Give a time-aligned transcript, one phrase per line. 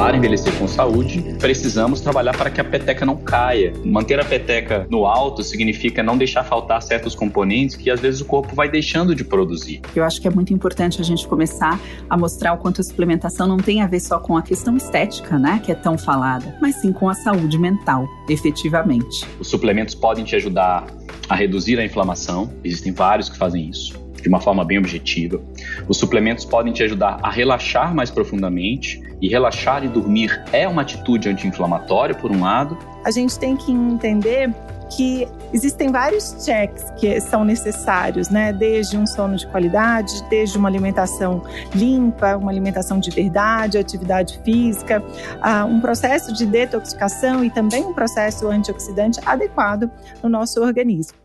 [0.00, 3.74] Para envelhecer com saúde, precisamos trabalhar para que a peteca não caia.
[3.84, 8.24] Manter a peteca no alto significa não deixar faltar certos componentes que às vezes o
[8.24, 9.82] corpo vai deixando de produzir.
[9.94, 11.78] Eu acho que é muito importante a gente começar
[12.08, 15.38] a mostrar o quanto a suplementação não tem a ver só com a questão estética,
[15.38, 19.26] né, que é tão falada, mas sim com a saúde mental, efetivamente.
[19.38, 20.86] Os suplementos podem te ajudar
[21.28, 25.40] a reduzir a inflamação, existem vários que fazem isso de uma forma bem objetiva.
[25.88, 30.82] Os suplementos podem te ajudar a relaxar mais profundamente, e relaxar e dormir é uma
[30.82, 32.76] atitude anti-inflamatória, por um lado.
[33.04, 34.50] A gente tem que entender
[34.96, 38.52] que existem vários checks que são necessários, né?
[38.52, 41.42] Desde um sono de qualidade, desde uma alimentação
[41.74, 47.94] limpa, uma alimentação de verdade, atividade física, uh, um processo de detoxificação e também um
[47.94, 49.88] processo antioxidante adequado
[50.22, 51.19] no nosso organismo.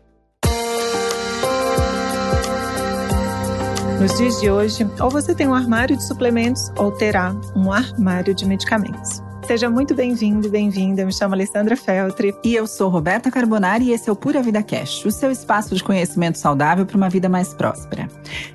[4.00, 8.34] Nos dias de hoje, ou você tem um armário de suplementos ou terá um armário
[8.34, 9.22] de medicamentos.
[9.46, 11.02] Seja muito bem-vindo e bem-vinda.
[11.02, 12.34] Eu me chamo Alessandra Feltri.
[12.44, 15.74] E eu sou Roberta Carbonari e esse é o Pura Vida Cash, o seu espaço
[15.74, 18.08] de conhecimento saudável para uma vida mais próspera.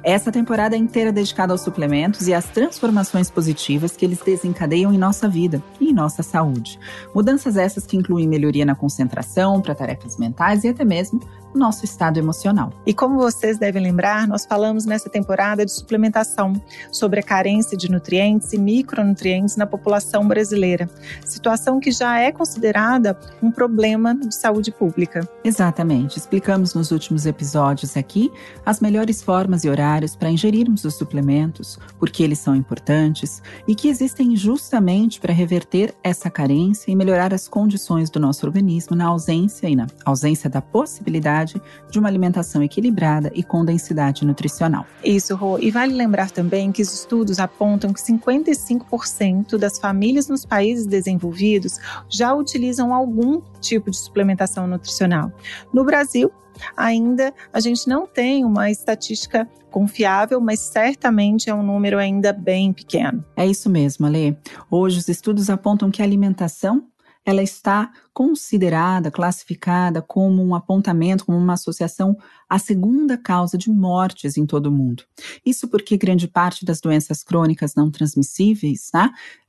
[0.04, 4.98] Essa temporada é inteira dedicada aos suplementos e às transformações positivas que eles desencadeiam em
[4.98, 6.78] nossa vida e em nossa saúde.
[7.16, 11.22] Mudanças essas que incluem melhoria na concentração, para tarefas mentais e até mesmo
[11.54, 12.72] nosso estado emocional.
[12.86, 16.54] E como vocês devem lembrar, nós falamos nessa temporada de suplementação
[16.92, 20.90] sobre a carência de nutrientes e micronutrientes na população brasileira,
[21.26, 25.28] situação que já é considerada um problema de saúde pública.
[25.44, 26.18] Exatamente.
[26.18, 28.32] Explicamos nos últimos episódios aqui
[28.66, 33.88] as melhores formas e horários para ingerirmos os suplementos, porque eles são importantes e que
[33.88, 39.68] existem justamente para reverter essa carência e melhorar as condições do nosso organismo na ausência
[39.68, 44.86] e na ausência da possibilidade necessidade de uma alimentação equilibrada e com densidade nutricional.
[45.04, 45.58] Isso, Rô.
[45.60, 51.78] E vale lembrar também que os estudos apontam que 55% das famílias nos países desenvolvidos
[52.10, 55.32] já utilizam algum tipo de suplementação nutricional.
[55.74, 56.32] No Brasil,
[56.76, 62.74] ainda a gente não tem uma estatística confiável, mas certamente é um número ainda bem
[62.74, 63.24] pequeno.
[63.38, 64.38] É isso mesmo, Ale.
[64.70, 66.84] Hoje os estudos apontam que a alimentação
[67.26, 72.18] ela está considerada, classificada como um apontamento, como uma associação
[72.50, 75.04] à segunda causa de mortes em todo o mundo.
[75.46, 78.90] Isso porque grande parte das doenças crônicas não transmissíveis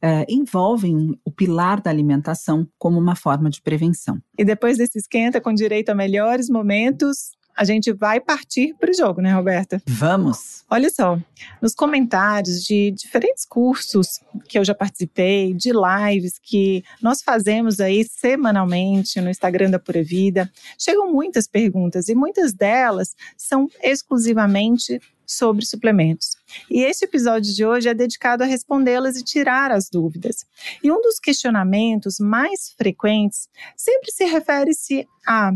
[0.01, 4.21] é, envolvem o pilar da alimentação como uma forma de prevenção.
[4.39, 8.95] E depois desse esquenta com direito a melhores momentos, a gente vai partir para o
[8.95, 9.83] jogo, né, Roberta?
[9.87, 10.65] Vamos!
[10.71, 11.19] Olha só,
[11.61, 18.05] nos comentários de diferentes cursos que eu já participei, de lives que nós fazemos aí
[18.05, 25.65] semanalmente no Instagram da Pura Vida, chegam muitas perguntas e muitas delas são exclusivamente sobre
[25.65, 26.37] suplementos.
[26.71, 30.45] E esse episódio de hoje é dedicado a respondê-las e tirar as dúvidas.
[30.83, 35.53] E um dos questionamentos mais frequentes sempre se refere-se a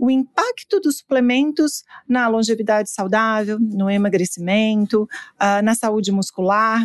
[0.00, 6.84] o impacto dos suplementos na longevidade saudável, no emagrecimento, uh, na saúde muscular.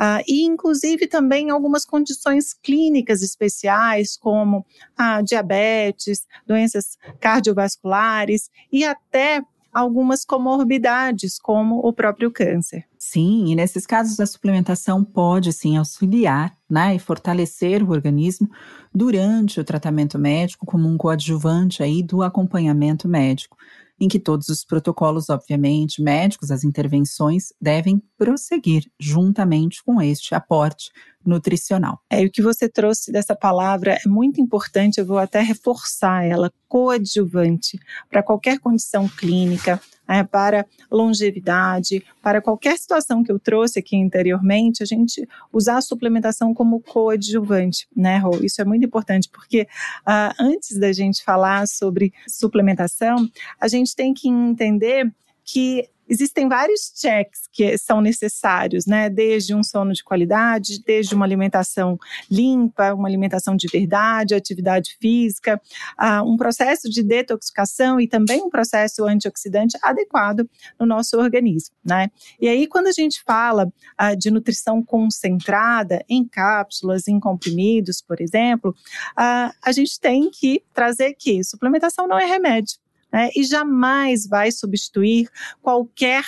[0.00, 4.66] Uh, e, inclusive, também algumas condições clínicas especiais, como
[4.96, 9.42] a diabetes, doenças cardiovasculares e até
[9.76, 12.86] algumas comorbidades, como o próprio câncer.
[12.98, 18.48] Sim, e nesses casos a suplementação pode sim auxiliar né, e fortalecer o organismo
[18.94, 23.58] durante o tratamento médico como um coadjuvante aí do acompanhamento médico,
[24.00, 30.90] em que todos os protocolos, obviamente, médicos, as intervenções devem prosseguir juntamente com este aporte
[31.24, 31.98] nutricional.
[32.10, 36.24] É, e o que você trouxe dessa palavra é muito importante, eu vou até reforçar
[36.24, 43.78] ela, coadjuvante, para qualquer condição clínica, é, para longevidade, para qualquer situação que eu trouxe
[43.78, 48.22] aqui anteriormente, a gente usar a suplementação como coadjuvante, né?
[48.42, 53.28] Isso é muito importante, porque uh, antes da gente falar sobre suplementação,
[53.60, 55.12] a gente tem que entender
[55.44, 59.08] que existem vários checks que são necessários, né?
[59.10, 61.98] Desde um sono de qualidade, desde uma alimentação
[62.30, 65.60] limpa, uma alimentação de verdade, atividade física,
[66.00, 70.48] uh, um processo de detoxificação e também um processo antioxidante adequado
[70.78, 72.10] no nosso organismo, né?
[72.40, 78.20] E aí, quando a gente fala uh, de nutrição concentrada em cápsulas, em comprimidos, por
[78.20, 78.70] exemplo,
[79.18, 82.78] uh, a gente tem que trazer que suplementação não é remédio
[83.16, 85.30] né, e jamais vai substituir
[85.62, 86.22] qualquer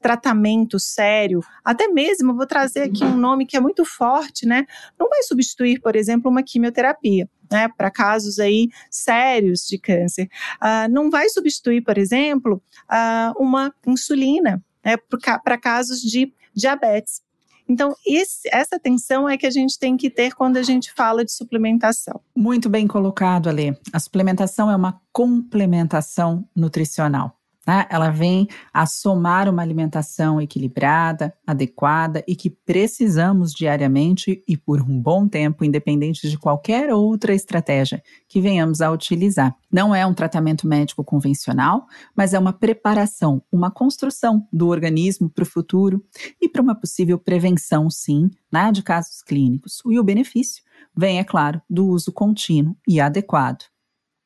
[0.00, 4.64] tratamento sério, até mesmo, vou trazer aqui um nome que é muito forte, né?
[4.98, 7.28] Não vai substituir, por exemplo, uma quimioterapia.
[7.52, 10.28] Né, para casos aí sérios de câncer.
[10.62, 14.94] Uh, não vai substituir, por exemplo, uh, uma insulina né,
[15.42, 17.22] para casos de diabetes.
[17.70, 21.24] Então, esse, essa atenção é que a gente tem que ter quando a gente fala
[21.24, 22.20] de suplementação.
[22.36, 23.78] Muito bem colocado, Ale.
[23.92, 27.39] A suplementação é uma complementação nutricional.
[27.66, 27.86] Né?
[27.90, 35.00] Ela vem a somar uma alimentação equilibrada, adequada e que precisamos diariamente e por um
[35.00, 39.54] bom tempo, independente de qualquer outra estratégia que venhamos a utilizar.
[39.70, 41.86] Não é um tratamento médico convencional,
[42.16, 46.04] mas é uma preparação, uma construção do organismo para o futuro
[46.40, 49.82] e para uma possível prevenção, sim, né, de casos clínicos.
[49.86, 50.62] E o benefício
[50.96, 53.64] vem, é claro, do uso contínuo e adequado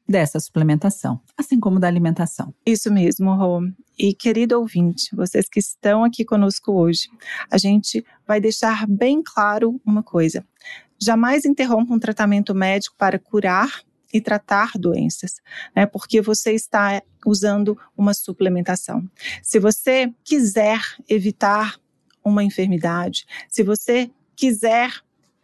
[0.08, 2.54] dessa suplementação, assim como da alimentação.
[2.64, 3.62] Isso mesmo, Rô.
[3.98, 7.08] E querido ouvinte, vocês que estão aqui conosco hoje,
[7.50, 10.44] a gente vai deixar bem claro uma coisa:
[11.00, 15.40] jamais interrompa um tratamento médico para curar e tratar doenças,
[15.74, 15.86] né?
[15.86, 19.08] Porque você está usando uma suplementação.
[19.42, 21.76] Se você quiser evitar
[22.24, 24.92] uma enfermidade, se você quiser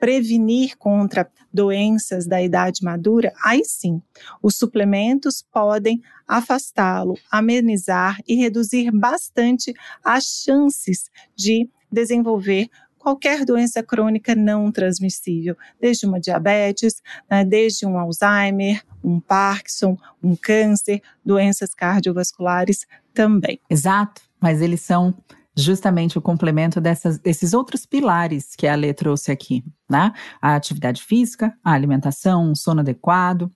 [0.01, 4.01] prevenir contra doenças da idade madura, aí sim,
[4.43, 12.69] os suplementos podem afastá-lo, amenizar e reduzir bastante as chances de desenvolver
[12.99, 20.37] qualquer doença crônica não transmissível, desde uma diabetes, né, desde um Alzheimer, um Parkinson, um
[20.37, 23.59] câncer, doenças cardiovasculares também.
[23.69, 25.15] Exato, mas eles são
[25.57, 30.13] justamente o complemento dessas, desses outros pilares que a Lê trouxe aqui, né?
[30.41, 33.51] A atividade física, a alimentação, um sono adequado,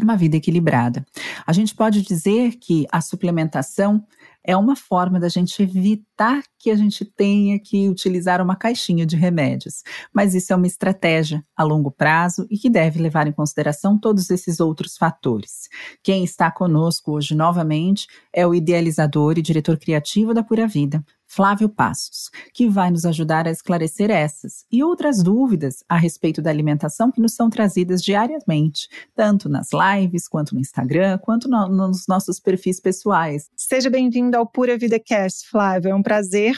[0.00, 1.04] uma vida equilibrada.
[1.46, 4.04] A gente pode dizer que a suplementação
[4.44, 9.16] é uma forma da gente evitar que a gente tenha que utilizar uma caixinha de
[9.16, 9.82] remédios.
[10.12, 14.30] Mas isso é uma estratégia a longo prazo e que deve levar em consideração todos
[14.30, 15.68] esses outros fatores.
[16.02, 21.04] Quem está conosco hoje novamente é o idealizador e diretor criativo da Pura Vida,
[21.34, 26.50] Flávio Passos, que vai nos ajudar a esclarecer essas e outras dúvidas a respeito da
[26.50, 32.06] alimentação que nos são trazidas diariamente, tanto nas lives, quanto no Instagram, quanto no, nos
[32.06, 33.48] nossos perfis pessoais.
[33.56, 35.90] Seja bem-vindo ao Pura Vida Cast, Flávio.
[35.90, 36.56] É um prazer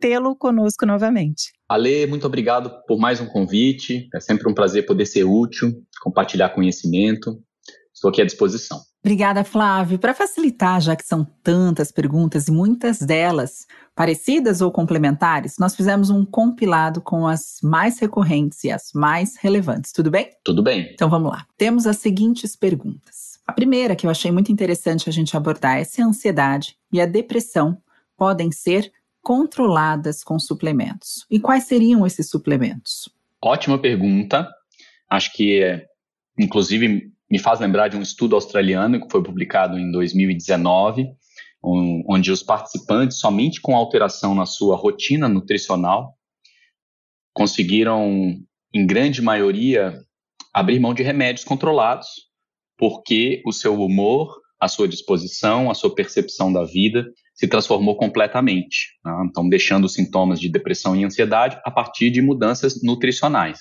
[0.00, 1.52] tê-lo conosco novamente.
[1.68, 4.08] Ale, muito obrigado por mais um convite.
[4.14, 5.72] É sempre um prazer poder ser útil,
[6.02, 7.40] compartilhar conhecimento.
[7.94, 8.80] Estou aqui à disposição.
[9.04, 9.98] Obrigada, Flávio.
[9.98, 16.08] Para facilitar, já que são tantas perguntas e muitas delas parecidas ou complementares, nós fizemos
[16.08, 19.92] um compilado com as mais recorrentes e as mais relevantes.
[19.92, 20.30] Tudo bem?
[20.42, 20.90] Tudo bem.
[20.92, 21.46] Então vamos lá.
[21.56, 23.23] Temos as seguintes perguntas.
[23.46, 27.00] A primeira que eu achei muito interessante a gente abordar é se a ansiedade e
[27.00, 27.76] a depressão
[28.16, 28.90] podem ser
[29.22, 31.26] controladas com suplementos.
[31.30, 33.08] E quais seriam esses suplementos?
[33.42, 34.48] Ótima pergunta.
[35.08, 35.86] Acho que,
[36.38, 41.08] inclusive, me faz lembrar de um estudo australiano que foi publicado em 2019,
[41.62, 46.14] onde os participantes, somente com alteração na sua rotina nutricional,
[47.32, 48.38] conseguiram,
[48.72, 49.98] em grande maioria,
[50.52, 52.08] abrir mão de remédios controlados,
[52.78, 58.96] porque o seu humor, a sua disposição, a sua percepção da vida se transformou completamente.
[59.04, 59.12] Né?
[59.28, 63.58] Então, deixando sintomas de depressão e ansiedade a partir de mudanças nutricionais.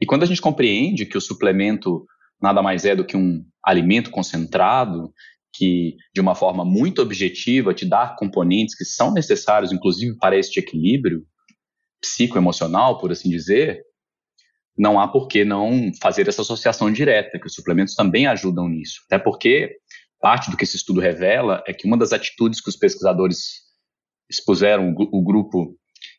[0.00, 2.04] E quando a gente compreende que o suplemento
[2.42, 5.12] nada mais é do que um alimento concentrado
[5.52, 10.58] que, de uma forma muito objetiva, te dá componentes que são necessários, inclusive, para este
[10.58, 11.24] equilíbrio
[12.00, 13.80] psicoemocional, por assim dizer,
[14.76, 19.02] não há por que não fazer essa associação direta, que os suplementos também ajudam nisso.
[19.06, 19.76] Até porque
[20.20, 23.62] parte do que esse estudo revela é que uma das atitudes que os pesquisadores
[24.28, 25.76] expuseram, o, grupo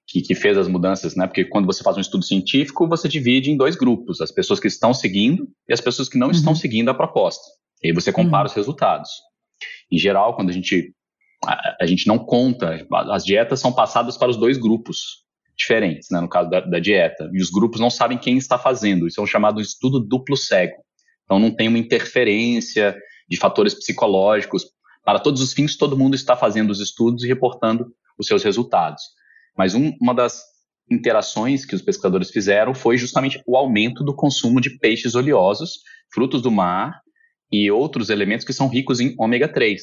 [0.08, 1.26] que, que, fez as mudanças, né?
[1.28, 4.68] Porque quando você faz um estudo científico, você divide em dois grupos: as pessoas que
[4.68, 6.34] estão seguindo e as pessoas que não uhum.
[6.34, 7.44] estão seguindo a proposta.
[7.84, 8.52] E aí você compara uhum.
[8.52, 9.10] os resultados.
[9.92, 10.94] Em geral, quando a gente
[11.46, 15.25] a, a, gente não conta, as dietas são passadas para os dois grupos
[15.58, 16.20] diferentes, né?
[16.20, 19.08] No caso da, da dieta, e os grupos não sabem quem está fazendo.
[19.08, 20.76] Isso é um chamado estudo duplo cego.
[21.24, 22.96] Então não tem uma interferência
[23.28, 24.66] de fatores psicológicos.
[25.04, 29.02] Para todos os fins, todo mundo está fazendo os estudos e reportando os seus resultados.
[29.58, 30.42] Mas um, uma das
[30.90, 35.80] interações que os pescadores fizeram foi justamente o aumento do consumo de peixes oleosos,
[36.14, 37.00] frutos do mar
[37.52, 39.82] e outros elementos que são ricos em ômega 3.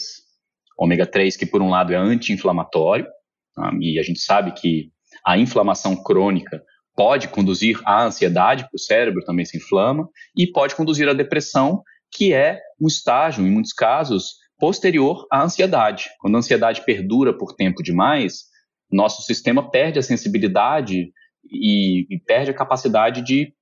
[0.78, 3.06] Ômega 3 que por um lado é anti-inflamatório,
[3.54, 3.72] tá?
[3.80, 4.92] e a gente sabe que
[5.24, 6.62] a inflamação crônica
[6.94, 12.34] pode conduzir à ansiedade, o cérebro também se inflama, e pode conduzir à depressão, que
[12.34, 16.10] é um estágio, em muitos casos, posterior à ansiedade.
[16.20, 18.44] Quando a ansiedade perdura por tempo demais,
[18.90, 21.10] nosso sistema perde a sensibilidade
[21.50, 23.54] e, e perde a capacidade de,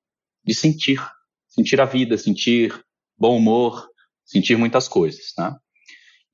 [0.44, 1.00] de sentir,
[1.48, 2.74] sentir a vida, sentir
[3.16, 3.88] bom humor,
[4.24, 5.54] sentir muitas coisas, né?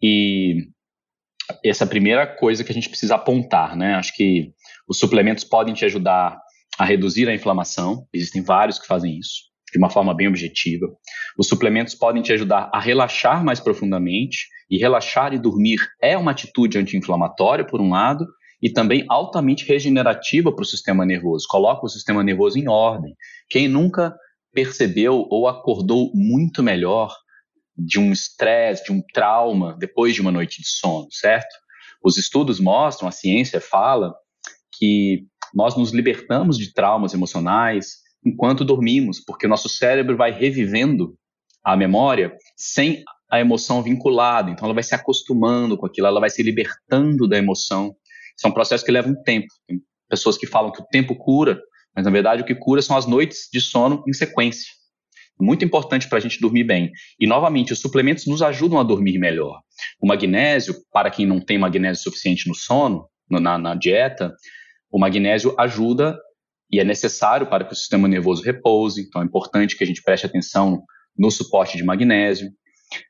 [0.02, 0.68] E
[1.64, 3.94] essa é a primeira coisa que a gente precisa apontar, né?
[3.94, 4.52] Acho que
[4.88, 6.38] os suplementos podem te ajudar
[6.78, 10.86] a reduzir a inflamação, existem vários que fazem isso, de uma forma bem objetiva.
[11.38, 16.32] Os suplementos podem te ajudar a relaxar mais profundamente, e relaxar e dormir é uma
[16.32, 18.26] atitude anti-inflamatória, por um lado,
[18.60, 21.46] e também altamente regenerativa para o sistema nervoso.
[21.48, 23.14] Coloca o sistema nervoso em ordem.
[23.48, 24.14] Quem nunca
[24.52, 27.14] percebeu ou acordou muito melhor
[27.76, 31.54] de um estresse, de um trauma depois de uma noite de sono, certo?
[32.02, 34.14] Os estudos mostram, a ciência fala
[34.78, 41.16] que nós nos libertamos de traumas emocionais enquanto dormimos, porque o nosso cérebro vai revivendo
[41.64, 44.50] a memória sem a emoção vinculada.
[44.50, 47.94] Então ela vai se acostumando com aquilo, ela vai se libertando da emoção.
[48.36, 49.48] Isso é um processo que leva um tempo.
[49.66, 51.60] Tem pessoas que falam que o tempo cura,
[51.94, 54.72] mas na verdade o que cura são as noites de sono em sequência.
[55.38, 56.90] Muito importante para a gente dormir bem.
[57.20, 59.60] E novamente, os suplementos nos ajudam a dormir melhor.
[60.00, 64.34] O magnésio, para quem não tem magnésio suficiente no sono, na, na dieta,
[64.90, 66.18] o magnésio ajuda
[66.70, 69.00] e é necessário para que o sistema nervoso repouse.
[69.00, 70.82] Então é importante que a gente preste atenção
[71.16, 72.50] no suporte de magnésio.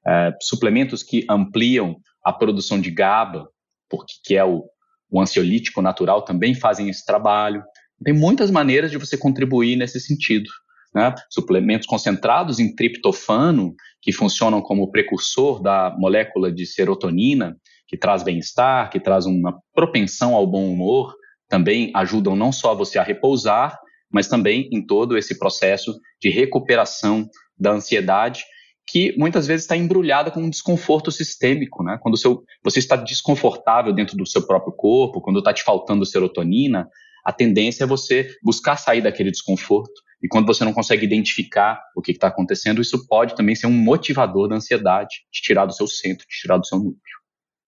[0.06, 3.49] É, suplementos que ampliam a produção de GABA,
[3.88, 4.64] porque que é o,
[5.11, 7.62] o ansiolítico natural, também fazem esse trabalho.
[8.04, 10.50] Tem muitas maneiras de você contribuir nesse sentido.
[10.95, 11.14] Né?
[11.30, 17.56] Suplementos concentrados em triptofano, que funcionam como precursor da molécula de serotonina,
[17.87, 21.14] que traz bem-estar, que traz uma propensão ao bom humor,
[21.49, 23.79] também ajudam não só você a repousar,
[24.11, 28.45] mas também em todo esse processo de recuperação da ansiedade
[28.88, 31.99] que muitas vezes está embrulhada com um desconforto sistêmico, né?
[32.00, 36.88] Quando seu, você está desconfortável dentro do seu próprio corpo, quando está te faltando serotonina,
[37.25, 40.00] a tendência é você buscar sair daquele desconforto.
[40.23, 43.73] E quando você não consegue identificar o que está acontecendo, isso pode também ser um
[43.73, 47.00] motivador da ansiedade, te tirar do seu centro, te tirar do seu núcleo.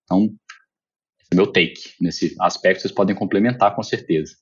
[0.04, 0.30] Então,
[1.34, 1.94] meu take.
[2.00, 4.36] Nesse aspecto, vocês podem complementar com certeza.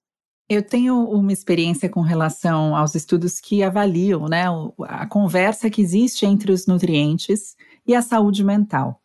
[0.49, 4.45] Eu tenho uma experiência com relação aos estudos que avaliam né,
[4.83, 9.03] a conversa que existe entre os nutrientes e a saúde mental.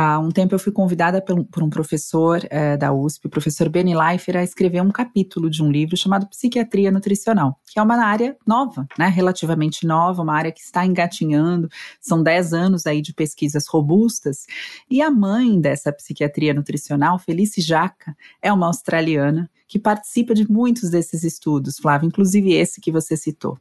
[0.00, 3.96] Há um tempo eu fui convidada por, um professor é, da USP, o professor Benny
[3.96, 8.36] Leifer, a escrever um capítulo de um livro chamado Psiquiatria Nutricional, que é uma área
[8.46, 11.68] nova, né, relativamente nova, uma área que está engatinhando,
[12.00, 14.46] são 10 anos aí de pesquisas robustas,
[14.88, 20.90] e a mãe dessa psiquiatria nutricional, Felice Jaca, é uma australiana que participa de muitos
[20.90, 23.58] desses estudos, Flávio, inclusive esse que você citou.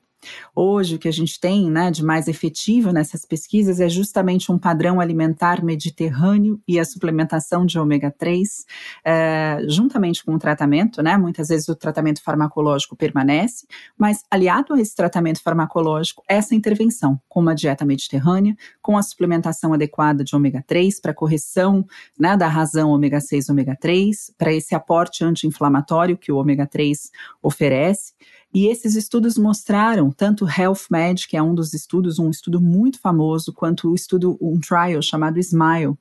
[0.55, 4.57] Hoje, o que a gente tem né, de mais efetivo nessas pesquisas é justamente um
[4.57, 8.65] padrão alimentar mediterrâneo e a suplementação de ômega 3,
[9.05, 11.17] é, juntamente com o tratamento, né?
[11.17, 13.67] Muitas vezes o tratamento farmacológico permanece,
[13.97, 19.73] mas aliado a esse tratamento farmacológico, essa intervenção com uma dieta mediterrânea, com a suplementação
[19.73, 21.85] adequada de ômega 3 para correção
[22.19, 27.11] né, da razão ômega 6 ômega 3, para esse aporte anti-inflamatório que o ômega 3
[27.41, 28.13] oferece.
[28.53, 32.99] E esses estudos mostraram, tanto Health Med, que é um dos estudos, um estudo muito
[32.99, 35.95] famoso, quanto o estudo, um trial chamado SMILE,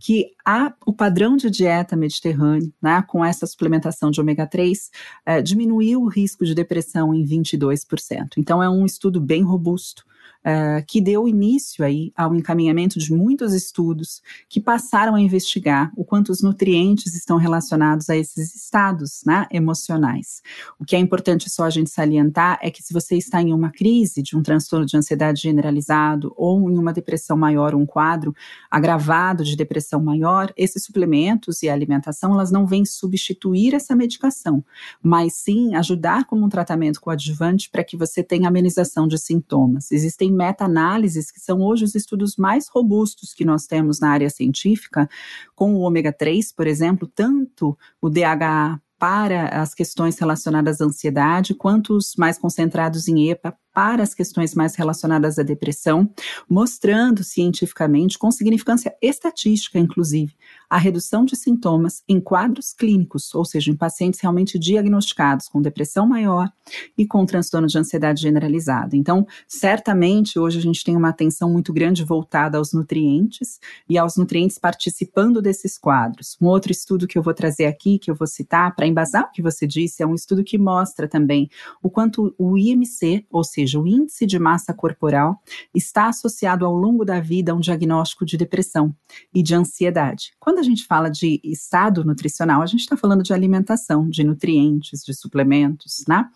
[0.00, 4.90] que há o padrão de dieta mediterrânea, né, com essa suplementação de ômega 3,
[5.26, 8.38] eh, diminuiu o risco de depressão em 22%.
[8.38, 10.04] Então, é um estudo bem robusto
[10.44, 16.04] uh, que deu início aí ao encaminhamento de muitos estudos que passaram a investigar o
[16.04, 20.42] quanto os nutrientes estão relacionados a esses estados né, emocionais.
[20.78, 23.70] O que é importante só a gente salientar é que se você está em uma
[23.70, 28.34] crise de um transtorno de ansiedade generalizado ou em uma depressão maior, um quadro
[28.70, 34.64] agravado de depressão maior, esses suplementos e a alimentação elas não vêm substituir essa medicação,
[35.02, 39.92] mas sim ajudar como um tratamento coadjuvante para que você tenha amenização de sintomas.
[39.92, 45.08] Existem meta-análises, que são hoje os estudos mais robustos que nós temos na área científica,
[45.54, 51.54] com o ômega 3, por exemplo, tanto o DHA para as questões relacionadas à ansiedade,
[51.54, 56.08] quanto os mais concentrados em EPA para as questões mais relacionadas à depressão,
[56.48, 60.36] mostrando cientificamente, com significância estatística, inclusive,
[60.72, 66.06] a redução de sintomas em quadros clínicos, ou seja, em pacientes realmente diagnosticados com depressão
[66.06, 66.50] maior
[66.96, 68.96] e com transtorno de ansiedade generalizada.
[68.96, 74.16] Então, certamente, hoje a gente tem uma atenção muito grande voltada aos nutrientes e aos
[74.16, 76.38] nutrientes participando desses quadros.
[76.40, 79.30] Um outro estudo que eu vou trazer aqui, que eu vou citar, para embasar o
[79.30, 81.50] que você disse, é um estudo que mostra também
[81.82, 85.38] o quanto o IMC, ou seja, o índice de massa corporal
[85.74, 88.96] está associado ao longo da vida a um diagnóstico de depressão
[89.34, 90.32] e de ansiedade.
[90.40, 95.02] Quando a gente fala de estado nutricional, a gente está falando de alimentação, de nutrientes,
[95.04, 96.28] de suplementos, né?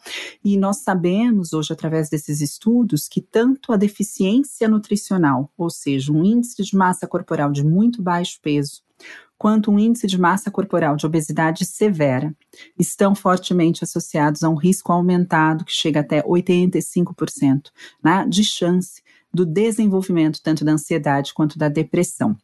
[0.45, 6.25] E nós sabemos hoje, através desses estudos, que tanto a deficiência nutricional, ou seja, um
[6.25, 8.83] índice de massa corporal de muito baixo peso,
[9.38, 12.35] quanto um índice de massa corporal de obesidade severa
[12.78, 17.71] estão fortemente associados a um risco aumentado que chega até 85%
[18.02, 19.02] né, de chance
[19.33, 22.37] do desenvolvimento tanto da ansiedade quanto da depressão.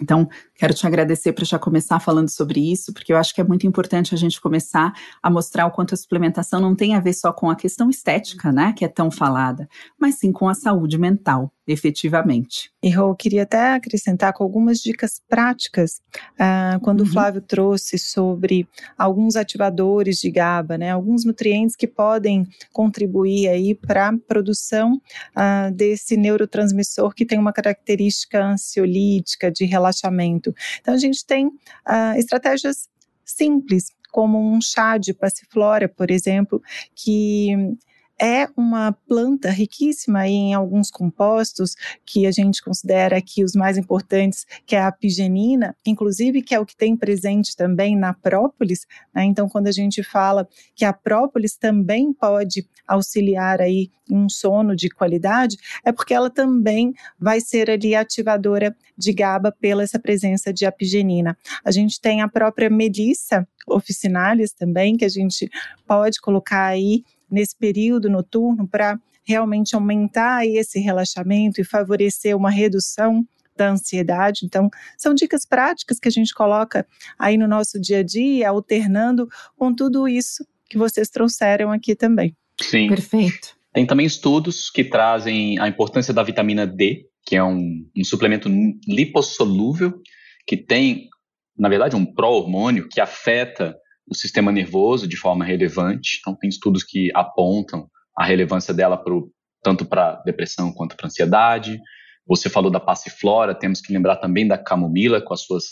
[0.00, 3.44] Então, quero te agradecer por já começar falando sobre isso, porque eu acho que é
[3.44, 7.12] muito importante a gente começar a mostrar o quanto a suplementação não tem a ver
[7.12, 10.98] só com a questão estética, né, que é tão falada, mas sim com a saúde
[10.98, 12.70] mental efetivamente.
[12.82, 16.00] E Rô, queria até acrescentar com algumas dicas práticas,
[16.34, 17.06] uh, quando uhum.
[17.06, 23.74] o Flávio trouxe sobre alguns ativadores de GABA, né, alguns nutrientes que podem contribuir aí
[23.74, 30.54] para a produção uh, desse neurotransmissor que tem uma característica ansiolítica, de relaxamento.
[30.80, 32.88] Então a gente tem uh, estratégias
[33.24, 36.62] simples, como um chá de passiflora, por exemplo,
[36.94, 37.76] que
[38.20, 44.44] é uma planta riquíssima em alguns compostos que a gente considera aqui os mais importantes,
[44.66, 48.86] que é a apigenina, inclusive que é o que tem presente também na própolis.
[49.14, 49.24] Né?
[49.24, 54.88] Então, quando a gente fala que a própolis também pode auxiliar aí um sono de
[54.88, 60.66] qualidade, é porque ela também vai ser ali ativadora de GABA pela essa presença de
[60.66, 61.36] apigenina.
[61.64, 65.48] A gente tem a própria melissa officinalis também, que a gente
[65.86, 73.26] pode colocar aí nesse período noturno para realmente aumentar esse relaxamento e favorecer uma redução
[73.54, 74.46] da ansiedade.
[74.46, 76.86] Então, são dicas práticas que a gente coloca
[77.18, 82.34] aí no nosso dia a dia, alternando com tudo isso que vocês trouxeram aqui também.
[82.60, 82.88] Sim.
[82.88, 83.56] Perfeito.
[83.72, 88.48] Tem também estudos que trazem a importância da vitamina D, que é um, um suplemento
[88.86, 90.00] lipossolúvel,
[90.46, 91.08] que tem,
[91.56, 93.76] na verdade, um pró-hormônio que afeta
[94.10, 96.18] o sistema nervoso de forma relevante.
[96.20, 99.30] Então, tem estudos que apontam a relevância dela pro,
[99.62, 101.78] tanto para depressão quanto para ansiedade.
[102.26, 105.64] Você falou da passiflora, temos que lembrar também da camomila com as suas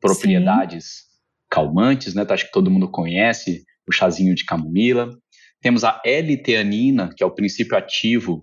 [0.00, 1.02] propriedades Sim.
[1.50, 2.22] calmantes, né?
[2.22, 5.10] Então, acho que todo mundo conhece o chazinho de camomila.
[5.60, 8.42] Temos a L-teanina, que é o princípio ativo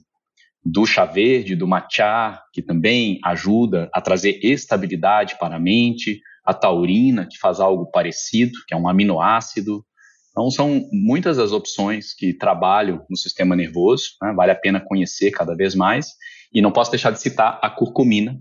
[0.63, 6.53] do chá verde, do matcha, que também ajuda a trazer estabilidade para a mente a
[6.53, 9.85] taurina, que faz algo parecido, que é um aminoácido.
[10.31, 14.33] Então, são muitas as opções que trabalham no sistema nervoso, né?
[14.33, 16.07] vale a pena conhecer cada vez mais.
[16.51, 18.39] E não posso deixar de citar a curcumina,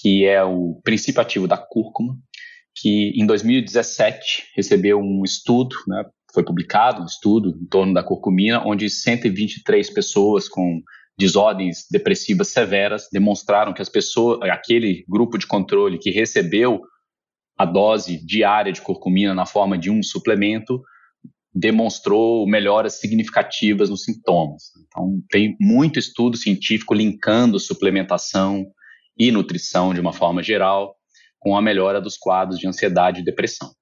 [0.00, 2.16] que é o princípio ativo da cúrcuma,
[2.76, 6.04] que em 2017 recebeu um estudo, né?
[6.32, 10.80] foi publicado um estudo em torno da curcumina, onde 123 pessoas com
[11.18, 16.80] desordens depressivas severas demonstraram que as pessoas, aquele grupo de controle que recebeu
[17.58, 20.80] a dose diária de curcumina na forma de um suplemento
[21.52, 24.70] demonstrou melhoras significativas nos sintomas.
[24.86, 28.64] Então, tem muito estudo científico linkando suplementação
[29.18, 30.94] e nutrição de uma forma geral
[31.40, 33.72] com a melhora dos quadros de ansiedade e depressão.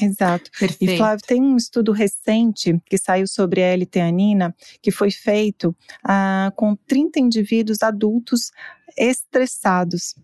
[0.00, 0.50] Exato.
[0.58, 0.92] Perfeito.
[0.92, 5.74] E Flávio, tem um estudo recente que saiu sobre a L-teanina, que foi feito
[6.04, 8.50] ah, com 30 indivíduos adultos
[8.96, 10.14] estressados.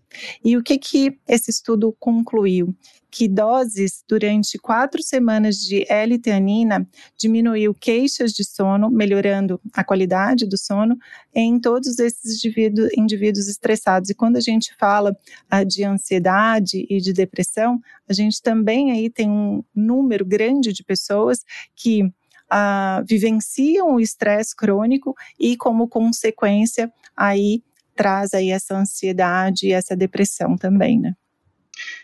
[0.43, 2.75] E o que, que esse estudo concluiu?
[3.09, 10.57] Que doses durante quatro semanas de L-teanina diminuiu queixas de sono, melhorando a qualidade do
[10.57, 10.97] sono
[11.33, 14.09] em todos esses indivíduos, indivíduos estressados.
[14.09, 15.15] E quando a gente fala
[15.49, 20.83] ah, de ansiedade e de depressão, a gente também aí tem um número grande de
[20.83, 21.43] pessoas
[21.75, 22.11] que
[22.49, 27.63] ah, vivenciam o estresse crônico e, como consequência, aí
[27.95, 31.13] traz aí essa ansiedade e essa depressão também, né?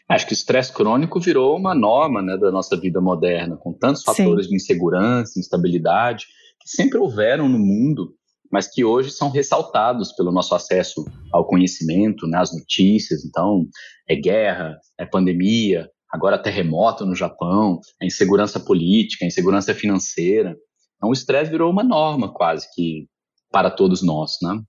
[0.08, 4.04] Acho que o estresse crônico virou uma norma né, da nossa vida moderna, com tantos
[4.04, 4.52] fatores Sim.
[4.52, 6.26] de insegurança, instabilidade,
[6.60, 8.16] que sempre houveram no mundo,
[8.52, 13.24] mas que hoje são ressaltados pelo nosso acesso ao conhecimento, né, às notícias.
[13.24, 13.68] Então,
[14.08, 20.58] é guerra, é pandemia, agora terremoto no Japão, é insegurança política, é insegurança financeira.
[20.98, 23.08] Então, o estresse virou uma norma quase que
[23.52, 24.60] para todos nós, né?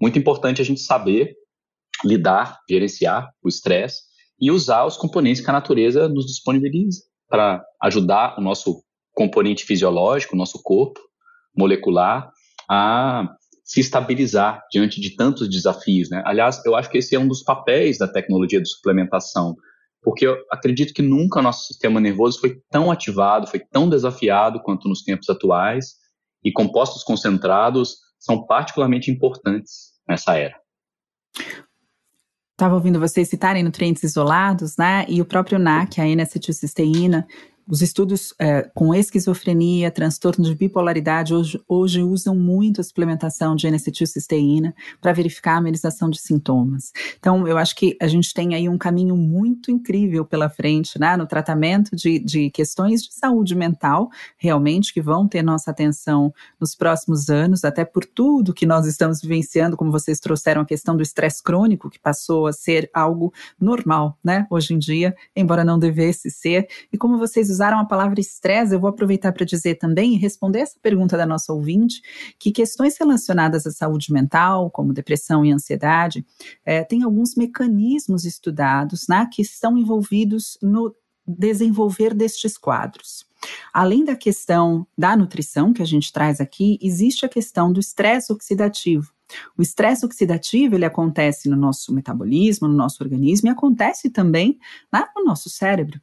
[0.00, 1.34] Muito importante a gente saber
[2.04, 4.02] lidar, gerenciar o estresse
[4.40, 8.82] e usar os componentes que a natureza nos disponibiliza para ajudar o nosso
[9.12, 11.00] componente fisiológico, o nosso corpo
[11.56, 12.30] molecular,
[12.70, 13.28] a
[13.64, 16.08] se estabilizar diante de tantos desafios.
[16.08, 16.22] Né?
[16.24, 19.56] Aliás, eu acho que esse é um dos papéis da tecnologia de suplementação,
[20.00, 24.88] porque eu acredito que nunca nosso sistema nervoso foi tão ativado, foi tão desafiado quanto
[24.88, 25.96] nos tempos atuais,
[26.44, 30.58] e compostos concentrados são particularmente importantes nessa era.
[32.52, 35.06] Estava ouvindo vocês citarem nutrientes isolados, né?
[35.08, 37.26] E o próprio NAC, a N-acetilcisteína,
[37.68, 43.66] os estudos é, com esquizofrenia, transtorno de bipolaridade, hoje, hoje usam muito a suplementação de
[43.66, 46.92] N-acetilcisteína para verificar a amenização de sintomas.
[47.18, 51.14] Então, eu acho que a gente tem aí um caminho muito incrível pela frente, né,
[51.16, 56.74] no tratamento de, de questões de saúde mental, realmente, que vão ter nossa atenção nos
[56.74, 61.02] próximos anos, até por tudo que nós estamos vivenciando, como vocês trouxeram a questão do
[61.02, 66.30] estresse crônico, que passou a ser algo normal, né, hoje em dia, embora não devesse
[66.30, 66.66] ser.
[66.90, 70.60] E como vocês usaram a palavra estresse, eu vou aproveitar para dizer também e responder
[70.60, 72.00] essa pergunta da nossa ouvinte,
[72.38, 76.24] que questões relacionadas à saúde mental, como depressão e ansiedade,
[76.64, 80.94] é, tem alguns mecanismos estudados né, que estão envolvidos no
[81.26, 83.26] desenvolver destes quadros.
[83.74, 88.32] Além da questão da nutrição que a gente traz aqui, existe a questão do estresse
[88.32, 89.12] oxidativo.
[89.56, 94.58] O estresse oxidativo ele acontece no nosso metabolismo, no nosso organismo e acontece também
[95.16, 96.00] no nosso cérebro.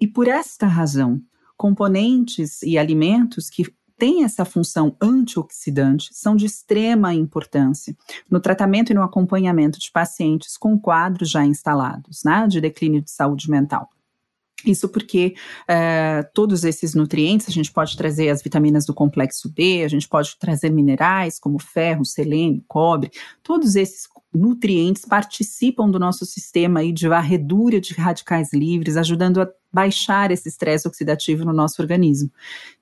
[0.00, 1.20] E por esta razão,
[1.56, 3.64] componentes e alimentos que
[3.96, 7.96] têm essa função antioxidante são de extrema importância
[8.28, 13.10] no tratamento e no acompanhamento de pacientes com quadros já instalados né, de declínio de
[13.10, 13.88] saúde mental.
[14.66, 19.82] Isso porque uh, todos esses nutrientes, a gente pode trazer as vitaminas do complexo B,
[19.84, 23.10] a gente pode trazer minerais como ferro, selênio, cobre,
[23.42, 29.48] todos esses nutrientes participam do nosso sistema aí de varredura de radicais livres, ajudando a
[29.72, 32.30] baixar esse estresse oxidativo no nosso organismo.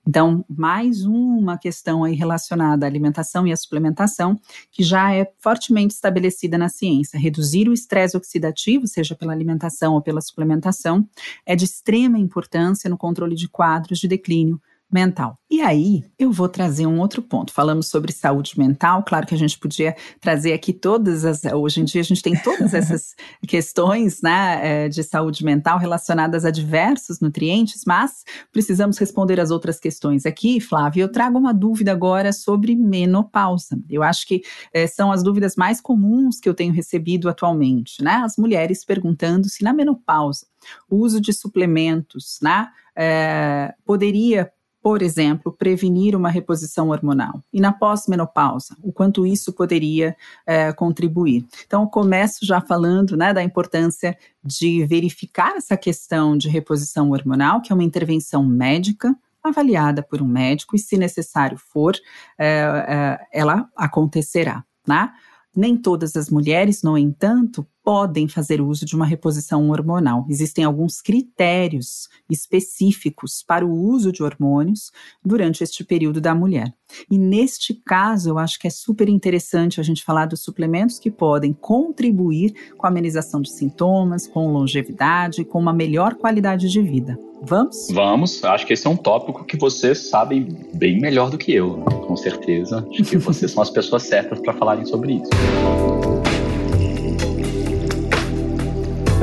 [0.07, 4.38] Então, mais uma questão aí relacionada à alimentação e à suplementação,
[4.71, 7.19] que já é fortemente estabelecida na ciência.
[7.19, 11.09] Reduzir o estresse oxidativo, seja pela alimentação ou pela suplementação,
[11.47, 14.61] é de extrema importância no controle de quadros de declínio
[14.92, 15.37] mental.
[15.50, 17.52] E aí, eu vou trazer um outro ponto.
[17.52, 21.44] Falamos sobre saúde mental, claro que a gente podia trazer aqui todas as.
[21.44, 23.14] Hoje em dia, a gente tem todas essas
[23.46, 29.78] questões né, é, de saúde mental relacionadas a diversos nutrientes, mas precisamos responder as outras
[29.78, 31.02] questões aqui, Flávia.
[31.02, 33.78] Eu trago uma dúvida agora sobre menopausa.
[33.90, 38.22] Eu acho que é, são as dúvidas mais comuns que eu tenho recebido atualmente, né?
[38.24, 40.46] As mulheres perguntando se na menopausa
[40.88, 42.68] o uso de suplementos, né?
[42.94, 44.50] É, poderia
[44.83, 47.40] por exemplo, prevenir uma reposição hormonal.
[47.53, 51.47] E na pós-menopausa, o quanto isso poderia é, contribuir.
[51.64, 57.73] Então, começo já falando né, da importância de verificar essa questão de reposição hormonal, que
[57.73, 61.95] é uma intervenção médica, avaliada por um médico, e se necessário for,
[62.37, 64.64] é, é, ela acontecerá.
[64.87, 65.11] Né?
[65.55, 70.25] Nem todas as mulheres, no entanto, podem fazer uso de uma reposição hormonal.
[70.29, 74.92] Existem alguns critérios específicos para o uso de hormônios
[75.25, 76.73] durante este período da mulher.
[77.11, 81.11] E neste caso, eu acho que é super interessante a gente falar dos suplementos que
[81.11, 87.18] podem contribuir com a amenização de sintomas, com longevidade, com uma melhor qualidade de vida.
[87.42, 87.88] Vamos?
[87.90, 88.45] Vamos.
[88.45, 92.16] Acho que esse é um tópico que vocês sabem bem melhor do que eu, com
[92.16, 92.87] certeza.
[92.88, 96.22] Acho que vocês são as pessoas certas para falarem sobre isso.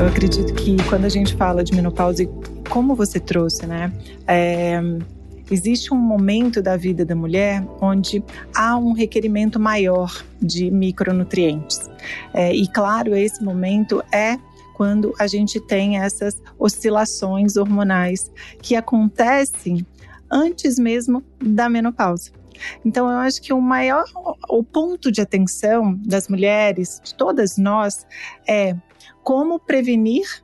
[0.00, 2.24] Eu acredito que quando a gente fala de menopausa,
[2.70, 3.92] como você trouxe, né?
[4.26, 4.80] É,
[5.50, 8.24] existe um momento da vida da mulher onde
[8.56, 11.90] há um requerimento maior de micronutrientes.
[12.32, 14.38] É, e claro, esse momento é
[14.72, 18.30] quando a gente tem essas oscilações hormonais
[18.62, 19.84] que acontecem
[20.30, 22.30] antes mesmo da menopausa.
[22.82, 24.04] Então, eu acho que o maior,
[24.48, 28.06] o ponto de atenção das mulheres, de todas nós,
[28.48, 28.74] é
[29.30, 30.42] como prevenir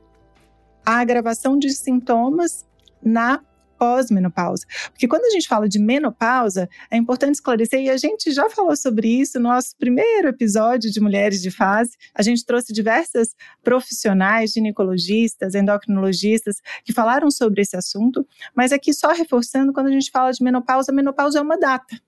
[0.85, 2.65] a agravação de sintomas
[3.03, 3.43] na
[3.77, 4.65] pós-menopausa.
[4.91, 8.77] Porque quando a gente fala de menopausa, é importante esclarecer, e a gente já falou
[8.77, 11.97] sobre isso no nosso primeiro episódio de Mulheres de Fase.
[12.15, 19.11] A gente trouxe diversas profissionais, ginecologistas, endocrinologistas, que falaram sobre esse assunto, mas aqui só
[19.11, 21.99] reforçando, quando a gente fala de menopausa, menopausa é uma data.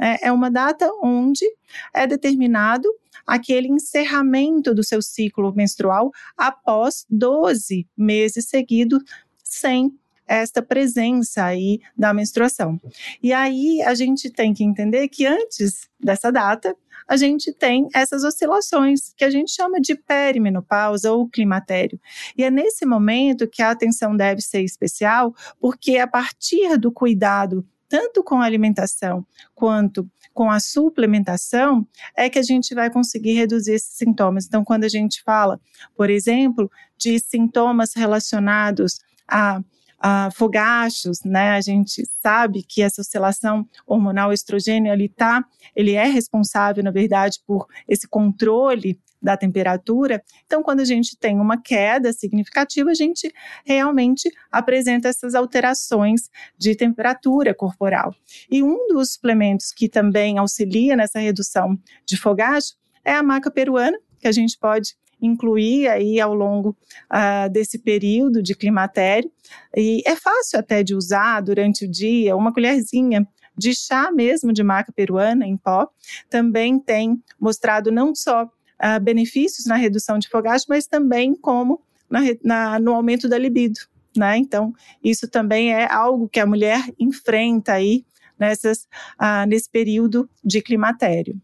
[0.00, 1.44] É, é uma data onde
[1.92, 2.88] é determinado
[3.28, 9.02] aquele encerramento do seu ciclo menstrual após 12 meses seguidos
[9.44, 9.92] sem
[10.26, 12.80] esta presença aí da menstruação.
[13.22, 16.74] E aí a gente tem que entender que antes dessa data,
[17.06, 21.98] a gente tem essas oscilações que a gente chama de perimenopausa ou climatério.
[22.36, 27.66] E é nesse momento que a atenção deve ser especial, porque a partir do cuidado
[27.88, 30.08] tanto com a alimentação quanto
[30.38, 31.84] com a suplementação,
[32.16, 34.46] é que a gente vai conseguir reduzir esses sintomas.
[34.46, 35.60] Então, quando a gente fala,
[35.96, 39.60] por exemplo, de sintomas relacionados a
[39.98, 41.50] uh, fogachos, né?
[41.50, 47.40] A gente sabe que essa oscilação hormonal estrogênio ele tá, ele é responsável, na verdade,
[47.46, 50.22] por esse controle da temperatura.
[50.46, 53.32] Então, quando a gente tem uma queda significativa, a gente
[53.64, 58.14] realmente apresenta essas alterações de temperatura corporal.
[58.50, 63.98] E um dos suplementos que também auxilia nessa redução de fogacho é a maca peruana,
[64.20, 66.76] que a gente pode incluir aí ao longo
[67.12, 69.30] uh, desse período de climatério.
[69.76, 73.26] E é fácil até de usar durante o dia, uma colherzinha
[73.56, 75.88] de chá mesmo de maca peruana em pó,
[76.30, 82.20] também tem mostrado não só uh, benefícios na redução de fogacho, mas também como na,
[82.42, 83.80] na, no aumento da libido.
[84.16, 84.38] Né?
[84.38, 88.04] Então, isso também é algo que a mulher enfrenta aí
[88.38, 88.84] nessas,
[89.20, 91.40] uh, nesse período de climatério.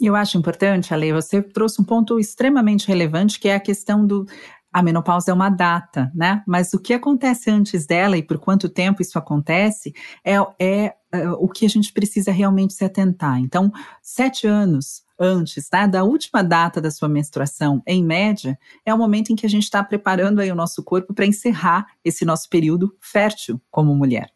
[0.00, 4.26] Eu acho importante, Ale, você trouxe um ponto extremamente relevante, que é a questão do.
[4.72, 6.42] A menopausa é uma data, né?
[6.48, 11.30] Mas o que acontece antes dela e por quanto tempo isso acontece é, é, é
[11.38, 13.38] o que a gente precisa realmente se atentar.
[13.38, 13.70] Então,
[14.02, 19.32] sete anos antes né, da última data da sua menstruação, em média, é o momento
[19.32, 22.94] em que a gente está preparando aí o nosso corpo para encerrar esse nosso período
[23.00, 24.30] fértil como mulher.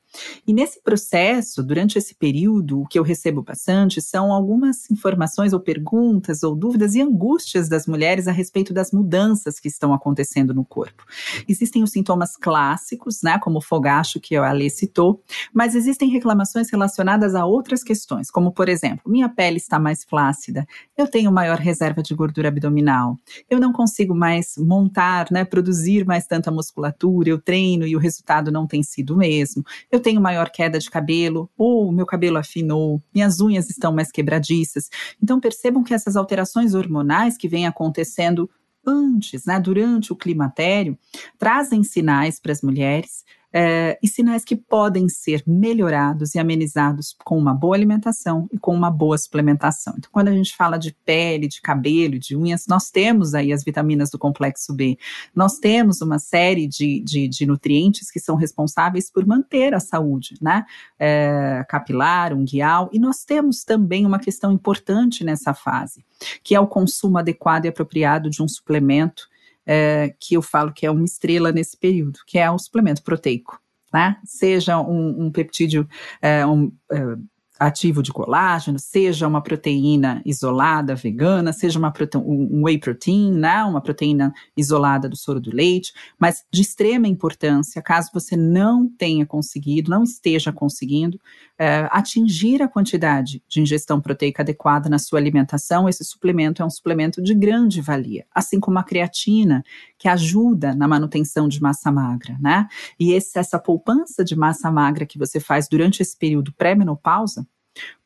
[0.47, 5.61] E nesse processo, durante esse período, o que eu recebo bastante são algumas informações ou
[5.61, 10.65] perguntas ou dúvidas e angústias das mulheres a respeito das mudanças que estão acontecendo no
[10.65, 11.05] corpo.
[11.49, 16.71] Existem os sintomas clássicos, né, como o fogacho que a Alê citou, mas existem reclamações
[16.71, 21.59] relacionadas a outras questões, como por exemplo, minha pele está mais flácida, eu tenho maior
[21.59, 23.17] reserva de gordura abdominal,
[23.49, 28.51] eu não consigo mais montar, né, produzir mais tanta musculatura, eu treino e o resultado
[28.51, 29.65] não tem sido o mesmo.
[29.91, 34.88] Eu tenho maior queda de cabelo, ou meu cabelo afinou, minhas unhas estão mais quebradiças.
[35.23, 38.49] Então percebam que essas alterações hormonais que vêm acontecendo
[38.87, 40.99] antes, né, durante o climatério,
[41.38, 47.39] trazem sinais para as mulheres é, e sinais que podem ser melhorados e amenizados com
[47.39, 49.95] uma boa alimentação e com uma boa suplementação.
[49.97, 53.65] Então, quando a gente fala de pele, de cabelo, de unhas, nós temos aí as
[53.65, 54.99] vitaminas do complexo B,
[55.35, 60.35] nós temos uma série de, de, de nutrientes que são responsáveis por manter a saúde,
[60.41, 60.65] né?
[60.99, 66.05] É, capilar, unguial, e nós temos também uma questão importante nessa fase,
[66.43, 69.29] que é o consumo adequado e apropriado de um suplemento
[69.69, 73.61] é, que eu falo que é uma estrela nesse período, que é o suplemento proteico.
[73.93, 74.17] Né?
[74.25, 75.87] Seja um, um peptídeo,
[76.23, 77.17] é, um, é,
[77.59, 83.81] ativo de colágeno, seja uma proteína isolada vegana, seja uma um whey protein, né, uma
[83.81, 89.91] proteína isolada do soro do leite, mas de extrema importância, caso você não tenha conseguido,
[89.91, 91.21] não esteja conseguindo
[91.59, 96.71] é, atingir a quantidade de ingestão proteica adequada na sua alimentação, esse suplemento é um
[96.71, 99.64] suplemento de grande valia, assim como a creatina,
[99.99, 102.68] que ajuda na manutenção de massa magra, né?
[102.99, 107.47] E esse, essa poupança de massa magra que você faz durante esse período pré-menopausa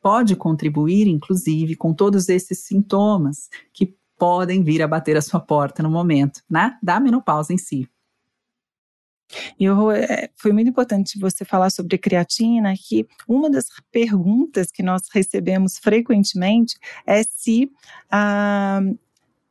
[0.01, 5.83] pode contribuir, inclusive, com todos esses sintomas que podem vir a bater a sua porta
[5.83, 6.77] no momento, né?
[6.81, 7.87] Da menopausa em si.
[9.59, 9.65] E
[9.95, 15.77] é, foi muito importante você falar sobre creatina, que uma das perguntas que nós recebemos
[15.77, 17.71] frequentemente é se
[18.11, 18.81] ah,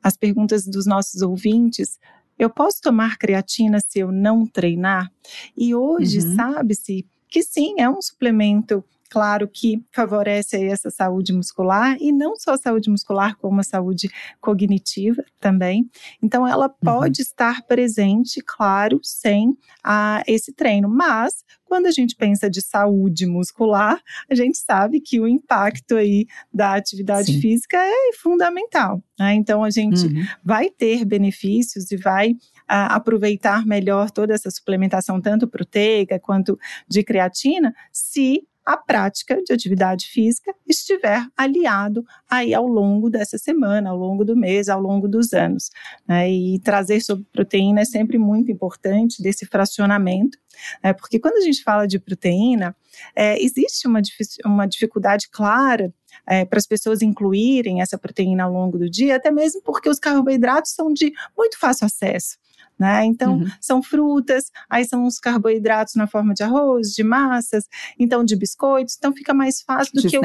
[0.02, 1.98] as perguntas dos nossos ouvintes
[2.38, 5.10] eu posso tomar creatina se eu não treinar?
[5.56, 6.34] E hoje uhum.
[6.34, 12.54] sabe-se que sim, é um suplemento claro que favorece essa saúde muscular e não só
[12.54, 14.08] a saúde muscular, como a saúde
[14.40, 15.86] cognitiva também.
[16.22, 16.74] Então, ela uhum.
[16.82, 17.22] pode uhum.
[17.22, 24.00] estar presente, claro, sem a, esse treino, mas quando a gente pensa de saúde muscular,
[24.30, 27.40] a gente sabe que o impacto aí da atividade Sim.
[27.40, 29.02] física é fundamental.
[29.18, 29.34] Né?
[29.34, 30.24] Então, a gente uhum.
[30.42, 32.34] vai ter benefícios e vai
[32.66, 39.52] a, aproveitar melhor toda essa suplementação, tanto proteica quanto de creatina, se a prática de
[39.52, 45.08] atividade física estiver aliado aí ao longo dessa semana, ao longo do mês, ao longo
[45.08, 45.70] dos anos.
[46.06, 46.30] Né?
[46.30, 50.38] E trazer sobre proteína é sempre muito importante desse fracionamento,
[50.82, 50.92] né?
[50.92, 52.76] porque quando a gente fala de proteína,
[53.16, 54.00] é, existe uma,
[54.44, 55.92] uma dificuldade clara
[56.26, 59.98] é, para as pessoas incluírem essa proteína ao longo do dia, até mesmo porque os
[59.98, 62.36] carboidratos são de muito fácil acesso.
[62.82, 63.04] Né?
[63.04, 63.46] Então, uhum.
[63.60, 68.96] são frutas, aí são os carboidratos na forma de arroz, de massas, então de biscoitos,
[68.98, 70.18] então fica mais fácil do de que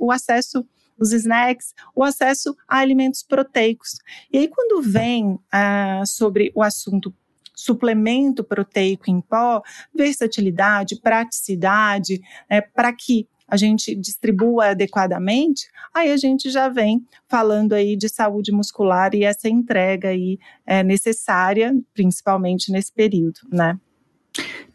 [0.00, 0.66] o acesso
[0.98, 3.98] os snacks, o acesso a alimentos proteicos.
[4.32, 7.14] E aí, quando vem ah, sobre o assunto
[7.54, 9.62] suplemento proteico em pó,
[9.94, 17.72] versatilidade, praticidade, é, para que a gente distribua adequadamente, aí a gente já vem falando
[17.72, 23.78] aí de saúde muscular e essa entrega aí é necessária, principalmente nesse período, né?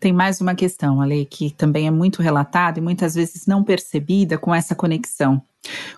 [0.05, 4.37] Tem mais uma questão, Ale, que também é muito relatada e muitas vezes não percebida
[4.37, 5.41] com essa conexão.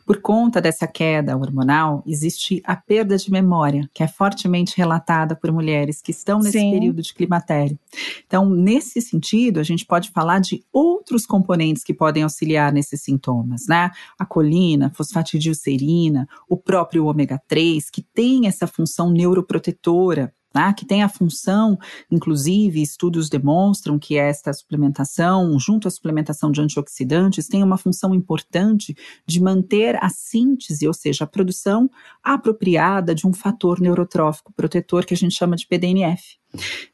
[0.05, 5.51] Por conta dessa queda hormonal, existe a perda de memória, que é fortemente relatada por
[5.51, 6.71] mulheres que estão nesse Sim.
[6.71, 7.77] período de climatério.
[8.25, 13.67] Então, nesse sentido, a gente pode falar de outros componentes que podem auxiliar nesses sintomas,
[13.67, 13.91] né?
[14.17, 21.03] A colina, fosfatidilcerina, o próprio ômega 3, que tem essa função neuroprotetora né, que tem
[21.03, 21.77] a função,
[22.09, 28.97] inclusive, estudos demonstram que esta suplementação, junto à suplementação de antioxidantes, tem uma função importante
[29.25, 31.89] de manter a síntese, ou seja, a produção
[32.23, 36.37] apropriada de um fator neurotrófico protetor que a gente chama de PDNF.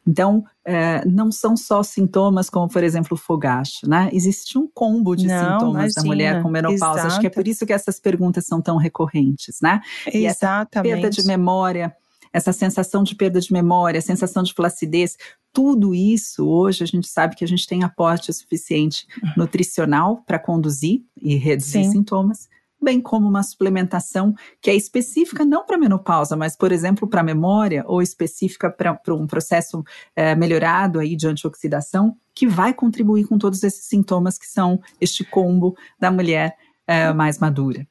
[0.05, 4.09] Então, é, não são só sintomas como, por exemplo, o fogacho, né?
[4.11, 7.03] Existe um combo de não, sintomas imagina, da mulher com menopausa.
[7.03, 9.81] Acho que é por isso que essas perguntas são tão recorrentes, né?
[10.07, 10.25] E Exatamente.
[10.25, 11.95] essa perda de memória,
[12.33, 15.15] essa sensação de perda de memória, sensação de flacidez,
[15.53, 19.05] tudo isso hoje a gente sabe que a gente tem aporte suficiente
[19.37, 21.91] nutricional para conduzir e reduzir Sim.
[21.91, 22.49] sintomas,
[22.81, 27.83] bem como uma suplementação que é específica não para menopausa, mas, por exemplo, para memória
[27.87, 29.83] ou específica para um processo
[30.15, 35.23] é, melhorado aí de antioxidação, que vai contribuir com todos esses sintomas que são este
[35.23, 37.87] combo da mulher é, mais madura.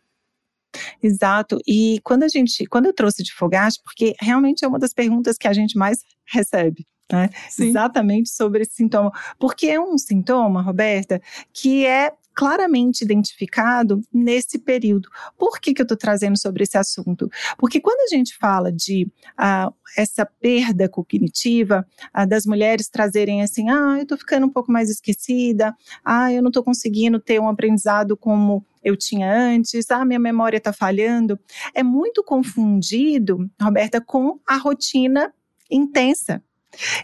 [1.03, 1.59] Exato.
[1.67, 5.37] E quando a gente, quando eu trouxe de fogacho, porque realmente é uma das perguntas
[5.37, 6.87] que a gente mais recebe.
[7.11, 7.29] Né?
[7.59, 9.13] Exatamente sobre esse sintoma.
[9.39, 11.21] Porque é um sintoma, Roberta,
[11.53, 15.09] que é claramente identificado nesse período.
[15.38, 17.31] Por que, que eu estou trazendo sobre esse assunto?
[17.59, 23.68] Porque quando a gente fala de ah, essa perda cognitiva, ah, das mulheres trazerem assim,
[23.71, 27.49] ah, eu estou ficando um pouco mais esquecida, ah, eu não estou conseguindo ter um
[27.49, 31.38] aprendizado como eu tinha antes, ah, minha memória está falhando,
[31.75, 35.33] é muito confundido, Roberta, com a rotina
[35.71, 36.42] intensa.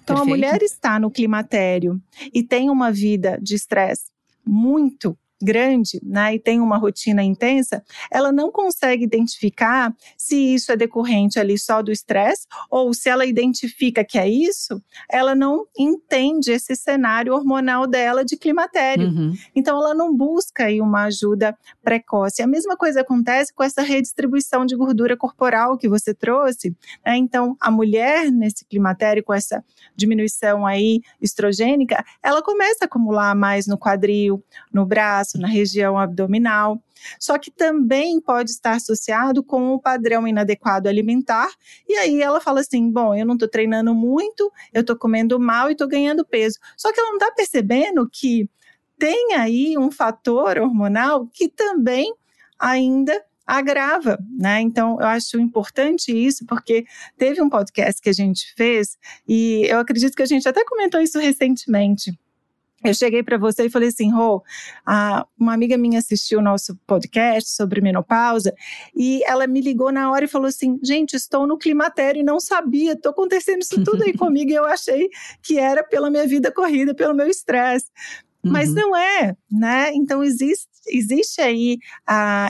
[0.02, 0.22] Então, Perfeito.
[0.22, 2.00] a mulher está no climatério
[2.32, 4.10] e tem uma vida de estresse
[4.48, 10.76] muito grande, né, e tem uma rotina intensa, ela não consegue identificar se isso é
[10.76, 16.50] decorrente ali só do estresse ou se ela identifica que é isso, ela não entende
[16.52, 19.08] esse cenário hormonal dela de climatério.
[19.08, 19.32] Uhum.
[19.54, 22.42] Então ela não busca aí uma ajuda precoce.
[22.42, 26.74] A mesma coisa acontece com essa redistribuição de gordura corporal que você trouxe.
[27.04, 27.16] Né?
[27.16, 29.64] Então a mulher nesse climatério com essa
[29.96, 36.80] diminuição aí estrogênica, ela começa a acumular mais no quadril, no braço na região abdominal.
[37.18, 41.48] Só que também pode estar associado com o padrão inadequado alimentar.
[41.88, 45.68] E aí ela fala assim: bom, eu não estou treinando muito, eu estou comendo mal
[45.68, 46.58] e estou ganhando peso.
[46.76, 48.48] Só que ela não está percebendo que
[48.98, 52.12] tem aí um fator hormonal que também
[52.58, 54.60] ainda agrava, né?
[54.60, 56.84] Então, eu acho importante isso, porque
[57.16, 61.00] teve um podcast que a gente fez e eu acredito que a gente até comentou
[61.00, 62.12] isso recentemente
[62.84, 64.42] eu cheguei para você e falei assim, Rô,
[65.38, 68.54] uma amiga minha assistiu o nosso podcast sobre menopausa
[68.94, 72.38] e ela me ligou na hora e falou assim, gente, estou no climatério e não
[72.38, 75.08] sabia, estou acontecendo isso tudo aí comigo e eu achei
[75.42, 77.86] que era pela minha vida corrida, pelo meu estresse.
[78.44, 78.74] Mas uhum.
[78.76, 79.92] não é, né?
[79.94, 81.78] Então existe, existe aí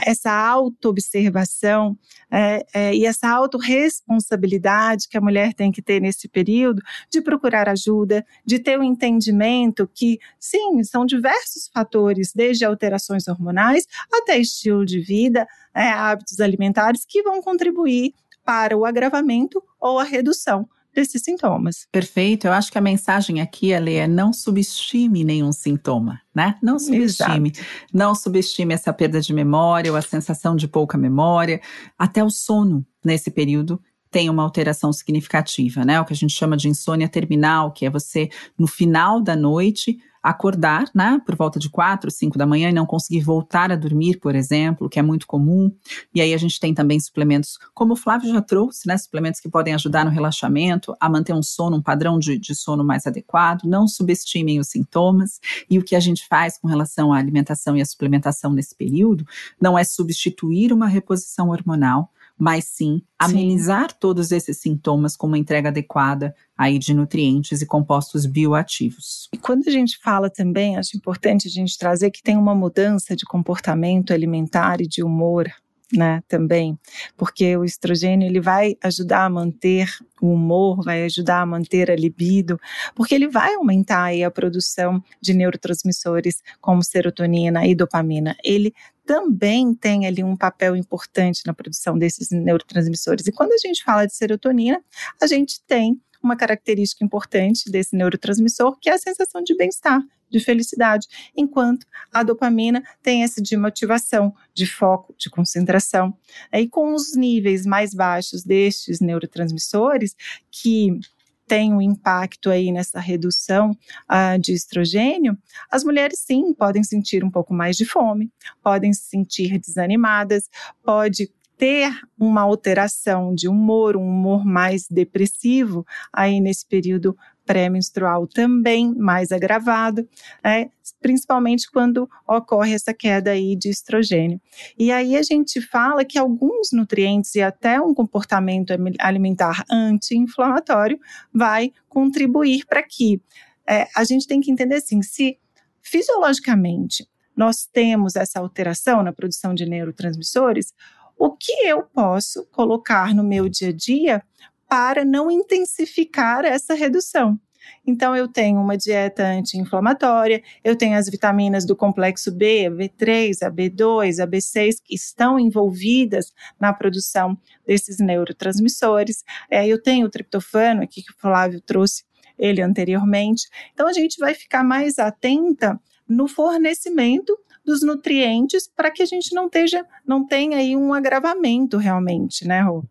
[0.05, 1.97] essa auto-observação
[2.31, 7.69] é, é, e essa autorresponsabilidade que a mulher tem que ter nesse período de procurar
[7.69, 14.39] ajuda, de ter o um entendimento que, sim, são diversos fatores, desde alterações hormonais até
[14.39, 18.15] estilo de vida, é, hábitos alimentares, que vão contribuir
[18.45, 21.87] para o agravamento ou a redução desses sintomas.
[21.93, 22.47] Perfeito.
[22.47, 26.57] Eu acho que a mensagem aqui, Ale, é não subestime nenhum sintoma, né?
[26.63, 27.51] Não subestime.
[27.51, 27.69] Exato.
[27.93, 31.61] Não subestime essa perda de memória ou a sensação de pouca memória.
[31.99, 36.01] Até o sono nesse período tem uma alteração significativa, né?
[36.01, 39.99] O que a gente chama de insônia terminal, que é você, no final da noite,
[40.23, 44.19] acordar, né, por volta de quatro, cinco da manhã e não conseguir voltar a dormir,
[44.19, 45.73] por exemplo, que é muito comum.
[46.15, 49.49] E aí a gente tem também suplementos, como o Flávio já trouxe, né, suplementos que
[49.49, 53.65] podem ajudar no relaxamento, a manter um sono, um padrão de, de sono mais adequado.
[53.65, 55.41] Não subestimem os sintomas.
[55.69, 59.27] E o que a gente faz com relação à alimentação e à suplementação nesse período
[59.61, 63.97] não é substituir uma reposição hormonal, mas sim amenizar sim.
[63.99, 69.29] todos esses sintomas com uma entrega adequada aí de nutrientes e compostos bioativos.
[69.33, 73.17] E quando a gente fala também, acho importante a gente trazer que tem uma mudança
[73.17, 75.49] de comportamento alimentar e de humor
[75.93, 76.79] né, também,
[77.17, 79.89] porque o estrogênio ele vai ajudar a manter
[80.21, 82.61] o humor, vai ajudar a manter a libido,
[82.95, 88.37] porque ele vai aumentar aí a produção de neurotransmissores como serotonina e dopamina.
[88.45, 88.75] Ele
[89.07, 93.27] também tem ali um papel importante na produção desses neurotransmissores.
[93.27, 94.83] E quando a gente fala de serotonina,
[95.21, 100.41] a gente tem uma característica importante desse neurotransmissor, que é a sensação de bem-estar, de
[100.41, 101.07] felicidade,
[101.37, 106.15] enquanto a dopamina tem essa de motivação, de foco, de concentração.
[106.53, 110.15] E com os níveis mais baixos destes neurotransmissores,
[110.51, 110.99] que
[111.47, 115.37] tem um impacto aí nessa redução uh, de estrogênio,
[115.71, 118.31] as mulheres sim podem sentir um pouco mais de fome,
[118.63, 120.51] podem se sentir desanimadas,
[120.85, 128.95] pode ter uma alteração de humor, um humor mais depressivo aí nesse período pré-menstrual também
[128.95, 130.07] mais agravado,
[130.45, 130.69] é,
[131.01, 134.41] principalmente quando ocorre essa queda aí de estrogênio.
[134.79, 140.99] E aí a gente fala que alguns nutrientes e até um comportamento alimentar anti-inflamatório
[141.33, 143.21] vai contribuir para que
[143.67, 145.39] é, a gente tem que entender assim, se
[145.83, 150.75] fisiologicamente nós temos essa alteração na produção de neurotransmissores,
[151.19, 154.23] o que eu posso colocar no meu dia a dia
[154.69, 157.39] para não intensificar essa redução.
[157.87, 163.43] Então, eu tenho uma dieta anti-inflamatória, eu tenho as vitaminas do complexo B, a B3,
[163.43, 169.25] a B2, a B6, que estão envolvidas na produção desses neurotransmissores.
[169.51, 172.05] É, eu tenho o triptofano aqui que o Flávio trouxe
[172.39, 173.49] ele anteriormente.
[173.73, 177.39] Então, a gente vai ficar mais atenta no fornecimento
[177.69, 182.63] dos nutrientes para que a gente não, esteja, não tenha aí um agravamento realmente, né,
[182.63, 182.83] Rô?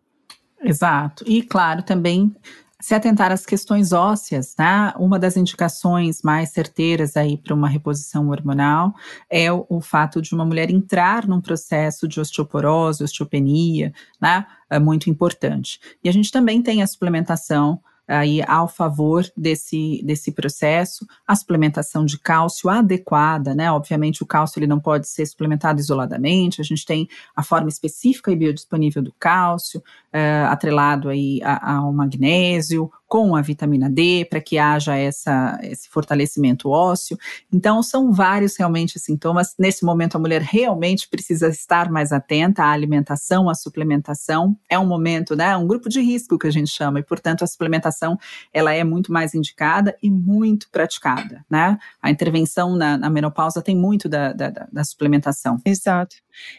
[0.62, 1.24] Exato.
[1.28, 2.36] E, claro, também
[2.80, 4.94] se atentar às questões ósseas, tá?
[5.00, 8.94] Uma das indicações mais certeiras aí para uma reposição hormonal
[9.28, 14.46] é o, o, fato de uma mulher entrar num processo de osteoporose, osteopenia, né?
[14.70, 15.80] É muito importante.
[16.04, 22.06] E a gente também tem a suplementação aí ao favor desse, desse processo, a suplementação
[22.06, 23.72] de cálcio adequada, né?
[23.72, 28.32] Obviamente o cálcio ele não pode ser suplementado isoladamente, a gente tem a forma específica
[28.32, 34.58] e biodisponível do cálcio, uh, atrelado aí ao magnésio, com a vitamina D, para que
[34.58, 37.18] haja essa, esse fortalecimento ósseo.
[37.52, 39.56] Então, são vários realmente sintomas.
[39.58, 44.58] Nesse momento, a mulher realmente precisa estar mais atenta à alimentação, à suplementação.
[44.70, 45.56] É um momento, né?
[45.56, 48.18] Um grupo de risco que a gente chama, e, portanto, a suplementação
[48.54, 51.78] ela é muito mais indicada e muito praticada, né?
[52.02, 55.58] A intervenção na, na menopausa tem muito da, da, da suplementação.
[55.66, 56.18] Exato.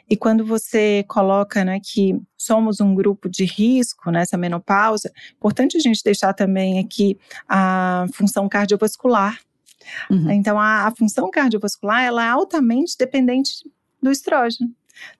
[0.08, 5.80] E quando você coloca né, que somos um grupo de risco nessa menopausa, importante a
[5.80, 7.18] gente deixar também aqui
[7.48, 9.38] a função cardiovascular.
[10.10, 10.30] Uhum.
[10.30, 13.70] Então, a, a, função cardiovascular ela é altamente dependente
[14.02, 14.70] do estrógeno.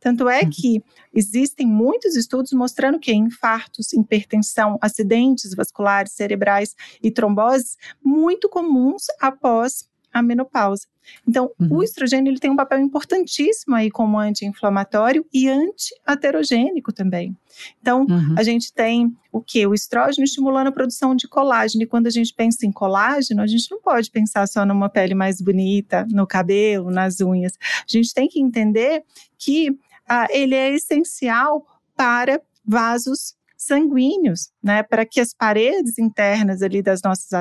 [0.00, 0.50] Tanto é uhum.
[0.50, 0.84] que
[1.14, 9.88] existem muitos estudos mostrando que infartos, hipertensão, acidentes vasculares cerebrais e tromboses muito comuns após
[10.12, 10.86] a menopausa.
[11.26, 11.76] Então, uhum.
[11.76, 17.36] o estrogênio ele tem um papel importantíssimo aí como anti-inflamatório e anti-aterogênico também.
[17.80, 18.34] Então, uhum.
[18.36, 19.66] a gente tem o que?
[19.66, 21.82] O estrógeno estimulando a produção de colágeno.
[21.82, 25.14] E quando a gente pensa em colágeno, a gente não pode pensar só numa pele
[25.14, 27.52] mais bonita, no cabelo, nas unhas.
[27.61, 29.02] A gente tem que entender
[29.38, 29.76] que
[30.09, 37.02] ah, ele é essencial para vasos sanguíneos, né, para que as paredes internas ali das
[37.02, 37.32] nossas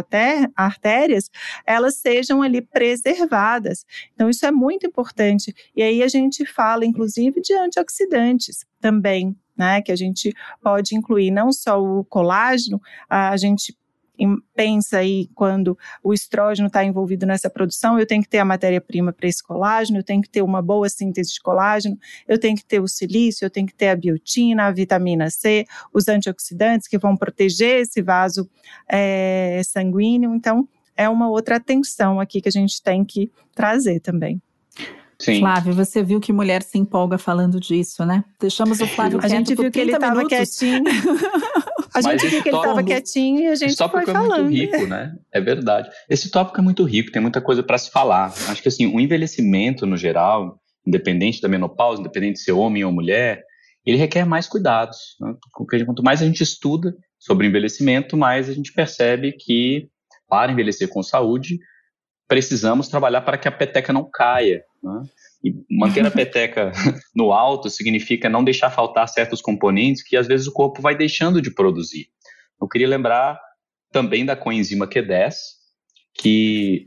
[0.55, 1.29] artérias,
[1.65, 3.85] elas sejam ali preservadas.
[4.13, 5.53] Então isso é muito importante.
[5.75, 11.29] E aí a gente fala inclusive de antioxidantes também, né, que a gente pode incluir
[11.29, 13.77] não só o colágeno, a gente
[14.55, 19.13] pensa aí quando o estrógeno está envolvido nessa produção, eu tenho que ter a matéria-prima
[19.13, 21.97] para esse colágeno, eu tenho que ter uma boa síntese de colágeno,
[22.27, 25.65] eu tenho que ter o silício, eu tenho que ter a biotina, a vitamina C,
[25.93, 28.49] os antioxidantes que vão proteger esse vaso
[28.89, 30.33] é, sanguíneo.
[30.33, 34.41] Então, é uma outra atenção aqui que a gente tem que trazer também.
[35.19, 35.39] Sim.
[35.39, 38.23] Flávio, você viu que mulher se empolga falando disso, né?
[38.39, 40.83] Deixamos o Flávio A gente viu que ele estava quietinho.
[41.93, 44.05] A gente viu que ele estava quietinho e a gente foi falando.
[44.05, 45.15] Esse tópico é muito rico, né?
[45.31, 45.89] É verdade.
[46.09, 48.33] Esse tópico é muito rico, tem muita coisa para se falar.
[48.47, 52.91] Acho que assim, o envelhecimento no geral, independente da menopausa, independente de ser homem ou
[52.91, 53.43] mulher,
[53.85, 55.15] ele requer mais cuidados.
[55.19, 55.33] Né?
[55.85, 59.89] Quanto mais a gente estuda sobre envelhecimento, mais a gente percebe que
[60.27, 61.59] para envelhecer com saúde,
[62.27, 64.63] precisamos trabalhar para que a peteca não caia.
[64.83, 65.03] Né?
[65.43, 66.71] E manter a peteca
[67.15, 71.41] no alto significa não deixar faltar certos componentes que às vezes o corpo vai deixando
[71.41, 72.07] de produzir.
[72.59, 73.39] Eu queria lembrar
[73.91, 75.33] também da coenzima Q10,
[76.13, 76.83] que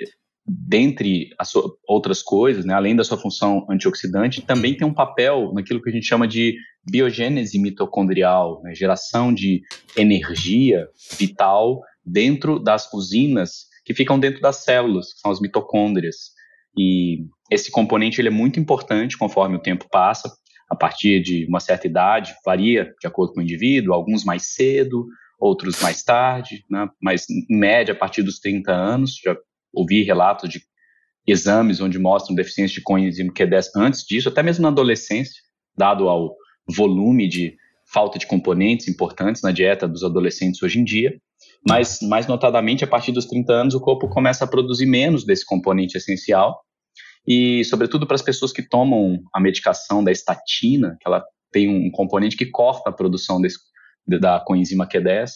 [0.46, 1.52] dentre as
[1.86, 5.92] outras coisas, né, além da sua função antioxidante, também tem um papel naquilo que a
[5.92, 6.56] gente chama de
[6.88, 9.62] biogênese mitocondrial, né, geração de
[9.96, 10.88] energia
[11.18, 16.32] vital dentro das usinas que ficam dentro das células, que são as mitocôndrias.
[16.76, 20.30] E esse componente ele é muito importante conforme o tempo passa.
[20.68, 25.06] A partir de uma certa idade, varia de acordo com o indivíduo, alguns mais cedo,
[25.38, 26.88] outros mais tarde, né?
[27.02, 29.18] mas em média a partir dos 30 anos.
[29.24, 29.36] Já
[29.72, 30.62] ouvi relatos de
[31.26, 35.42] exames onde mostram deficiência de coenzima Q10 antes disso, até mesmo na adolescência,
[35.76, 36.36] dado ao
[36.68, 37.56] volume de
[37.92, 41.20] falta de componentes importantes na dieta dos adolescentes hoje em dia.
[41.66, 45.44] Mas, mais notadamente, a partir dos 30 anos, o corpo começa a produzir menos desse
[45.44, 46.62] componente essencial.
[47.26, 51.90] E, sobretudo, para as pessoas que tomam a medicação da estatina, que ela tem um
[51.90, 53.58] componente que corta a produção desse,
[54.06, 55.30] da coenzima Q10,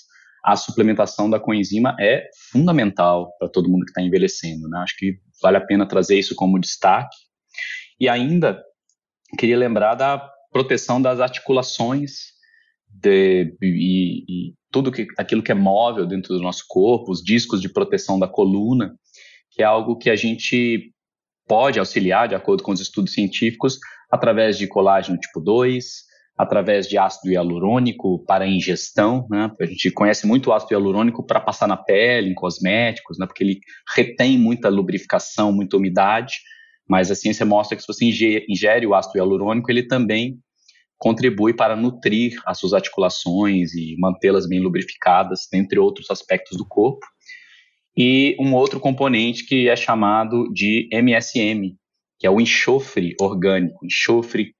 [0.44, 4.68] a suplementação da coenzima é fundamental para todo mundo que está envelhecendo.
[4.68, 4.78] Né?
[4.80, 7.16] Acho que vale a pena trazer isso como destaque.
[7.98, 8.62] E ainda
[9.38, 12.33] queria lembrar da proteção das articulações
[13.00, 17.60] de, e, e, tudo que, aquilo que é móvel dentro do nosso corpo, os discos
[17.60, 18.94] de proteção da coluna,
[19.50, 20.92] que é algo que a gente
[21.46, 23.78] pode auxiliar, de acordo com os estudos científicos,
[24.10, 25.84] através de colágeno tipo 2,
[26.36, 29.50] através de ácido hialurônico para ingestão, né?
[29.60, 33.26] A gente conhece muito o ácido hialurônico para passar na pele, em cosméticos, né?
[33.26, 33.60] Porque ele
[33.94, 36.38] retém muita lubrificação, muita umidade,
[36.88, 38.04] mas a ciência mostra que se você
[38.48, 40.38] ingere o ácido hialurônico, ele também
[41.04, 47.06] contribui para nutrir as suas articulações e mantê-las bem lubrificadas, dentre outros aspectos do corpo.
[47.94, 51.76] E um outro componente que é chamado de MSM,
[52.18, 53.84] que é o enxofre orgânico.
[53.84, 54.54] Enxofre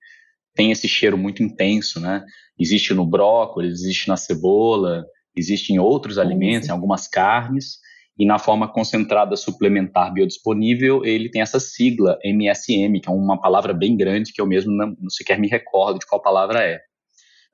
[0.55, 2.23] tem esse cheiro muito intenso, né?
[2.59, 5.03] Existe no brócolis, existe na cebola,
[5.35, 7.79] existe em outros alimentos, em algumas carnes,
[8.19, 13.73] e na forma concentrada suplementar biodisponível, ele tem essa sigla MSM, que é uma palavra
[13.73, 16.81] bem grande que eu mesmo não, não sequer me recordo de qual palavra é.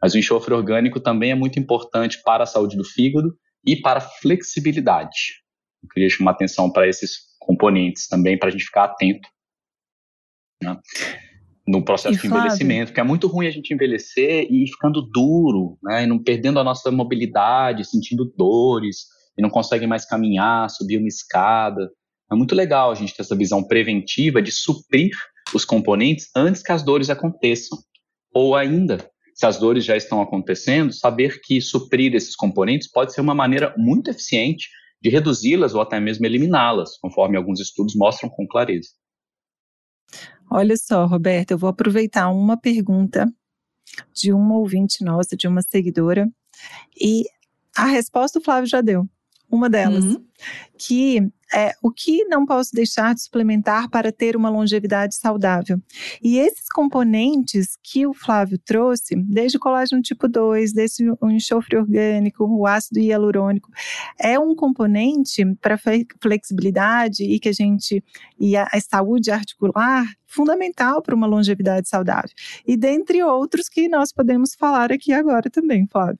[0.02, 3.34] Mas o enxofre orgânico também é muito importante para a saúde do fígado
[3.64, 5.40] e para a flexibilidade.
[5.82, 9.28] Eu queria chamar atenção para esses componentes também, para a gente ficar atento
[10.62, 10.76] né,
[11.66, 15.00] no processo e de envelhecimento, porque é muito ruim a gente envelhecer e ir ficando
[15.00, 19.06] duro, né, e não perdendo a nossa mobilidade, sentindo dores,
[19.40, 21.90] e não consegue mais caminhar, subir uma escada.
[22.30, 25.10] É muito legal a gente ter essa visão preventiva de suprir
[25.54, 27.78] os componentes antes que as dores aconteçam.
[28.34, 28.98] Ou ainda,
[29.34, 33.74] se as dores já estão acontecendo, saber que suprir esses componentes pode ser uma maneira
[33.78, 34.68] muito eficiente
[35.02, 38.90] de reduzi-las ou até mesmo eliminá-las, conforme alguns estudos mostram com clareza.
[40.50, 43.26] Olha só, Roberto, eu vou aproveitar uma pergunta
[44.12, 46.30] de uma ouvinte nossa, de uma seguidora,
[47.00, 47.24] e
[47.74, 49.08] a resposta o Flávio já deu
[49.50, 50.24] uma delas, uhum.
[50.78, 55.80] que é o que não posso deixar de suplementar para ter uma longevidade saudável.
[56.22, 61.76] E esses componentes que o Flávio trouxe, desde o colágeno tipo 2, desde o enxofre
[61.76, 63.68] orgânico, o ácido hialurônico,
[64.18, 65.78] é um componente para
[66.20, 68.02] flexibilidade e que a gente
[68.38, 72.30] e a, a saúde articular fundamental para uma longevidade saudável.
[72.64, 76.18] E dentre outros que nós podemos falar aqui agora também, Flávio.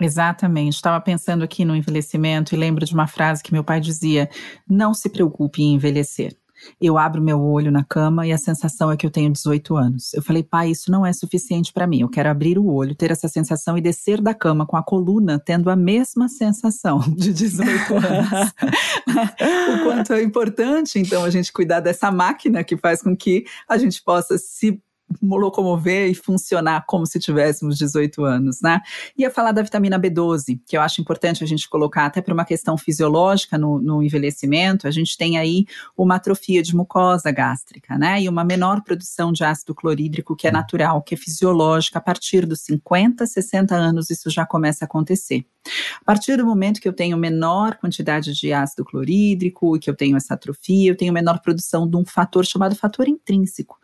[0.00, 0.74] Exatamente.
[0.74, 4.28] Estava pensando aqui no envelhecimento e lembro de uma frase que meu pai dizia:
[4.68, 6.36] Não se preocupe em envelhecer.
[6.80, 10.14] Eu abro meu olho na cama e a sensação é que eu tenho 18 anos.
[10.14, 12.00] Eu falei, pai, isso não é suficiente para mim.
[12.00, 15.38] Eu quero abrir o olho, ter essa sensação e descer da cama com a coluna
[15.38, 18.52] tendo a mesma sensação de 18 anos.
[19.80, 23.76] o quanto é importante, então, a gente cuidar dessa máquina que faz com que a
[23.78, 24.80] gente possa se
[25.22, 28.80] locomover e funcionar como se tivéssemos 18 anos, né?
[29.16, 32.44] Ia falar da vitamina B12, que eu acho importante a gente colocar até para uma
[32.44, 34.86] questão fisiológica no, no, envelhecimento.
[34.86, 38.20] A gente tem aí uma atrofia de mucosa gástrica, né?
[38.22, 41.98] E uma menor produção de ácido clorídrico que é natural, que é fisiológica.
[41.98, 45.46] A partir dos 50, 60 anos, isso já começa a acontecer.
[46.00, 49.94] A partir do momento que eu tenho menor quantidade de ácido clorídrico e que eu
[49.94, 53.76] tenho essa atrofia, eu tenho menor produção de um fator chamado fator intrínseco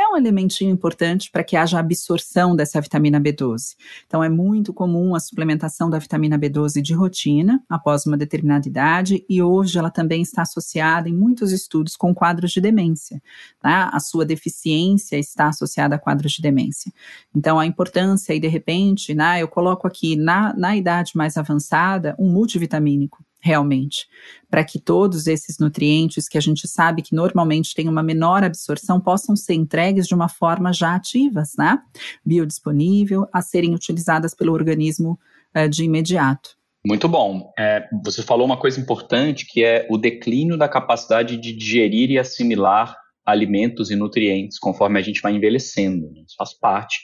[0.00, 3.76] é um elementinho importante para que haja absorção dessa vitamina B12.
[4.06, 9.24] Então, é muito comum a suplementação da vitamina B12 de rotina, após uma determinada idade,
[9.28, 13.20] e hoje ela também está associada em muitos estudos com quadros de demência.
[13.60, 13.88] Tá?
[13.92, 16.92] A sua deficiência está associada a quadros de demência.
[17.34, 22.14] Então, a importância, e de repente, né, eu coloco aqui na, na idade mais avançada,
[22.18, 24.06] um multivitamínico realmente,
[24.50, 29.00] para que todos esses nutrientes que a gente sabe que normalmente têm uma menor absorção
[29.00, 31.78] possam ser entregues de uma forma já ativas, né?
[32.24, 35.18] Biodisponível, a serem utilizadas pelo organismo
[35.56, 36.56] uh, de imediato.
[36.86, 37.52] Muito bom.
[37.58, 42.18] É, você falou uma coisa importante que é o declínio da capacidade de digerir e
[42.18, 46.10] assimilar alimentos e nutrientes conforme a gente vai envelhecendo.
[46.12, 46.22] Né?
[46.26, 46.98] Isso faz parte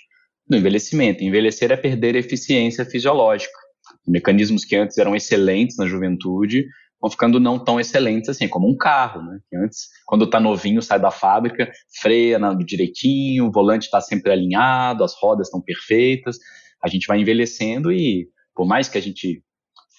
[0.49, 1.23] do envelhecimento.
[1.23, 3.64] Envelhecer é perder eficiência fisiológica
[4.07, 6.67] mecanismos que antes eram excelentes na juventude
[7.05, 9.39] vão ficando não tão excelentes assim, como um carro, né?
[9.51, 15.05] Que antes, quando está novinho, sai da fábrica, freia direitinho, o volante está sempre alinhado,
[15.05, 16.39] as rodas estão perfeitas.
[16.83, 19.43] A gente vai envelhecendo e por mais que a gente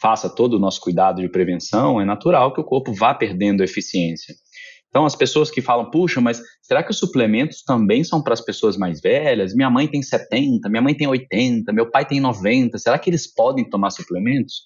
[0.01, 4.33] faça todo o nosso cuidado de prevenção, é natural que o corpo vá perdendo eficiência.
[4.95, 8.39] Então, as pessoas que falam, puxa, mas será que os suplementos também são para as
[8.39, 9.53] pessoas mais velhas?
[9.53, 13.27] Minha mãe tem 70, minha mãe tem 80, meu pai tem 90, será que eles
[13.27, 14.61] podem tomar suplementos?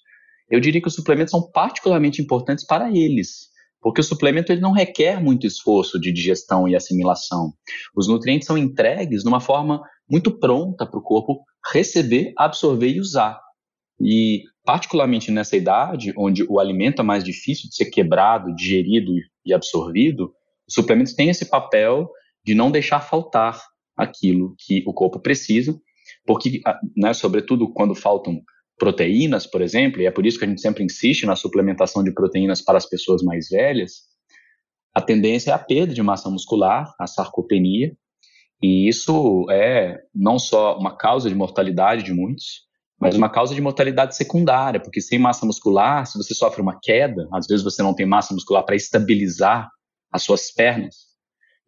[0.48, 3.48] Eu diria que os suplementos são particularmente importantes para eles,
[3.80, 7.52] porque o suplemento ele não requer muito esforço de digestão e assimilação.
[7.96, 13.00] Os nutrientes são entregues de uma forma muito pronta para o corpo receber, absorver e
[13.00, 13.36] usar.
[14.00, 19.22] E, particularmente nessa idade, onde o alimento é mais difícil de ser quebrado, digerido e
[19.54, 20.32] absorvido,
[20.66, 22.10] os suplementos têm esse papel
[22.44, 23.60] de não deixar faltar
[23.96, 25.78] aquilo que o corpo precisa,
[26.26, 26.60] porque,
[26.96, 28.40] né, sobretudo quando faltam
[28.78, 32.12] proteínas, por exemplo, e é por isso que a gente sempre insiste na suplementação de
[32.12, 34.08] proteínas para as pessoas mais velhas,
[34.94, 37.94] a tendência é a perda de massa muscular, a sarcopenia,
[38.62, 42.69] e isso é não só uma causa de mortalidade de muitos,
[43.00, 47.26] mas uma causa de mortalidade secundária, porque sem massa muscular, se você sofre uma queda,
[47.32, 49.70] às vezes você não tem massa muscular para estabilizar
[50.12, 51.08] as suas pernas.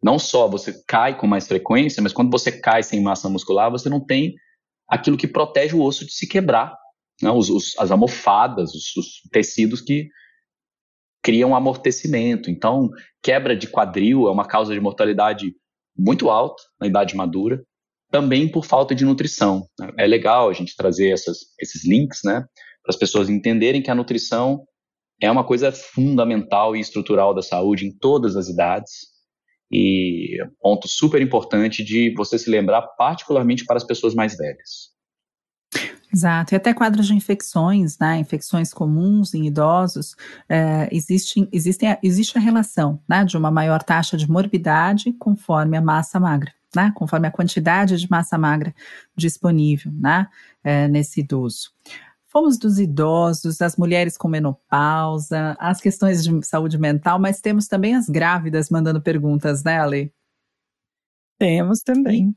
[0.01, 3.89] Não só você cai com mais frequência, mas quando você cai sem massa muscular, você
[3.89, 4.35] não tem
[4.87, 6.77] aquilo que protege o osso de se quebrar,
[7.19, 7.31] né?
[7.31, 10.09] os, os, as almofadas, os, os tecidos que
[11.23, 12.51] criam amortecimento.
[12.51, 12.91] Então,
[13.23, 15.55] quebra de quadril é uma causa de mortalidade
[15.97, 17.63] muito alta na idade madura
[18.13, 19.67] também por falta de nutrição.
[19.97, 22.41] É legal a gente trazer essas, esses links, né,
[22.83, 24.63] para as pessoas entenderem que a nutrição
[25.19, 28.91] é uma coisa fundamental e estrutural da saúde em todas as idades.
[29.71, 34.93] E ponto super importante de você se lembrar, particularmente para as pessoas mais velhas.
[36.13, 40.15] Exato, e até quadros de infecções, né, infecções comuns em idosos,
[40.47, 46.19] é, existe, existe a relação né, de uma maior taxa de morbidade conforme a massa
[46.19, 48.73] magra né, conforme a quantidade de massa magra
[49.15, 50.27] disponível, né,
[50.63, 51.71] é, nesse idoso.
[52.27, 57.95] Fomos dos idosos, as mulheres com menopausa, as questões de saúde mental, mas temos também
[57.95, 60.11] as grávidas mandando perguntas, né, Ale?
[61.39, 62.35] Temos também.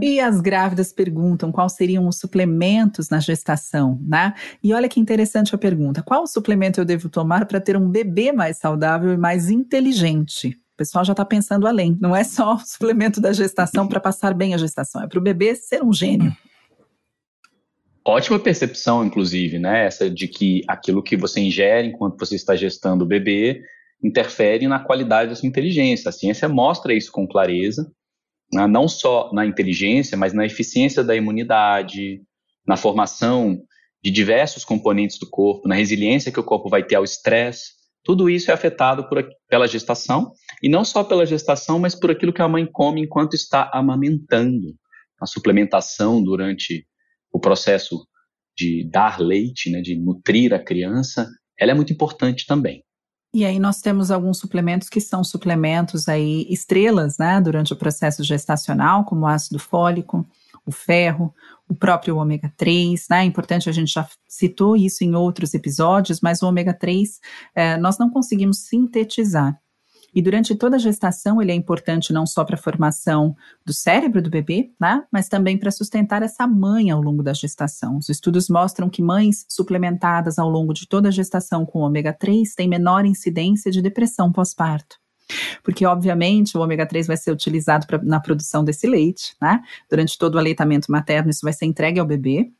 [0.00, 4.34] E as grávidas perguntam quais seriam os suplementos na gestação, né?
[4.62, 8.32] E olha que interessante a pergunta: qual suplemento eu devo tomar para ter um bebê
[8.32, 10.60] mais saudável e mais inteligente?
[10.74, 11.96] O pessoal já está pensando além.
[12.00, 15.22] Não é só o suplemento da gestação para passar bem a gestação, é para o
[15.22, 16.36] bebê ser um gênio.
[18.04, 19.86] Ótima percepção, inclusive, né?
[19.86, 23.62] Essa de que aquilo que você ingere enquanto você está gestando o bebê
[24.02, 26.08] interfere na qualidade da sua inteligência.
[26.08, 27.90] A ciência mostra isso com clareza,
[28.52, 28.66] né?
[28.66, 32.20] não só na inteligência, mas na eficiência da imunidade,
[32.66, 33.62] na formação
[34.02, 37.72] de diversos componentes do corpo, na resiliência que o corpo vai ter ao estresse.
[38.04, 40.32] Tudo isso é afetado por, pela gestação,
[40.62, 44.74] e não só pela gestação, mas por aquilo que a mãe come enquanto está amamentando.
[45.20, 46.86] A suplementação durante
[47.32, 48.06] o processo
[48.56, 51.28] de dar leite, né, de nutrir a criança,
[51.58, 52.84] ela é muito importante também.
[53.32, 58.22] E aí nós temos alguns suplementos que são suplementos aí estrelas, né, durante o processo
[58.22, 60.24] gestacional, como o ácido fólico,
[60.66, 61.34] o ferro,
[61.68, 63.22] o próprio ômega 3, né?
[63.22, 67.20] É importante, a gente já citou isso em outros episódios, mas o ômega 3
[67.54, 69.58] eh, nós não conseguimos sintetizar.
[70.14, 73.34] E durante toda a gestação, ele é importante não só para a formação
[73.66, 77.98] do cérebro do bebê, né, mas também para sustentar essa mãe ao longo da gestação.
[77.98, 82.54] Os estudos mostram que mães suplementadas ao longo de toda a gestação com ômega 3
[82.54, 85.03] têm menor incidência de depressão pós-parto.
[85.62, 89.62] Porque, obviamente, o ômega 3 vai ser utilizado pra, na produção desse leite, né?
[89.88, 92.50] Durante todo o aleitamento materno, isso vai ser entregue ao bebê,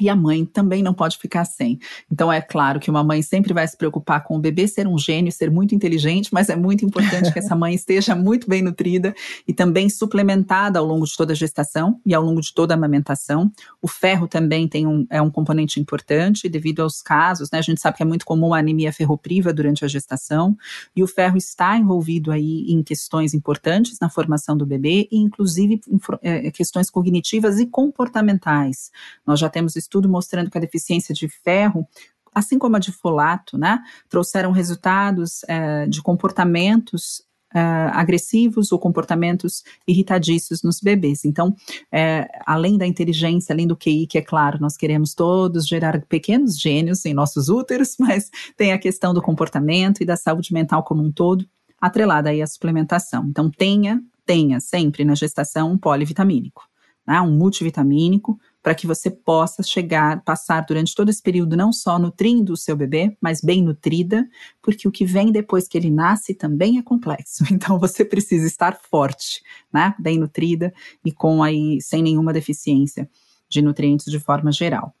[0.00, 1.78] e a mãe também não pode ficar sem.
[2.10, 4.98] Então, é claro que uma mãe sempre vai se preocupar com o bebê ser um
[4.98, 9.14] gênio, ser muito inteligente, mas é muito importante que essa mãe esteja muito bem nutrida
[9.46, 12.76] e também suplementada ao longo de toda a gestação e ao longo de toda a
[12.76, 13.50] amamentação.
[13.80, 17.58] O ferro também tem um, é um componente importante devido aos casos, né?
[17.58, 20.56] A gente sabe que é muito comum a anemia ferropriva durante a gestação
[20.94, 25.80] e o ferro está envolvido aí em questões importantes na formação do bebê e, inclusive,
[25.88, 28.90] em, é, questões cognitivas e comportamentais.
[29.26, 31.86] Nós já temos estudo mostrando que a deficiência de ferro
[32.32, 39.64] assim como a de folato, né, trouxeram resultados é, de comportamentos é, agressivos ou comportamentos
[39.86, 41.24] irritadiços nos bebês.
[41.24, 41.52] Então,
[41.90, 46.56] é, além da inteligência, além do QI, que é claro, nós queremos todos gerar pequenos
[46.56, 51.02] gênios em nossos úteros, mas tem a questão do comportamento e da saúde mental como
[51.02, 51.44] um todo,
[51.80, 53.26] atrelada aí à suplementação.
[53.28, 56.62] Então, tenha, tenha sempre na gestação um polivitamínico,
[57.04, 61.98] né, um multivitamínico, para que você possa chegar, passar durante todo esse período não só
[61.98, 64.28] nutrindo o seu bebê, mas bem nutrida,
[64.60, 67.44] porque o que vem depois que ele nasce também é complexo.
[67.60, 69.42] Então você precisa estar forte,
[69.72, 69.94] né?
[69.98, 70.72] Bem nutrida
[71.04, 73.08] e com aí sem nenhuma deficiência
[73.48, 74.94] de nutrientes de forma geral.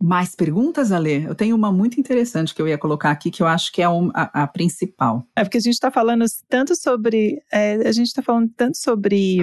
[0.00, 1.24] Mais perguntas, Ale?
[1.24, 3.86] Eu tenho uma muito interessante que eu ia colocar aqui, que eu acho que é
[3.86, 5.26] a, a, principal.
[5.34, 7.42] É porque a gente está falando tanto sobre.
[7.50, 9.40] É, a gente está falando tanto sobre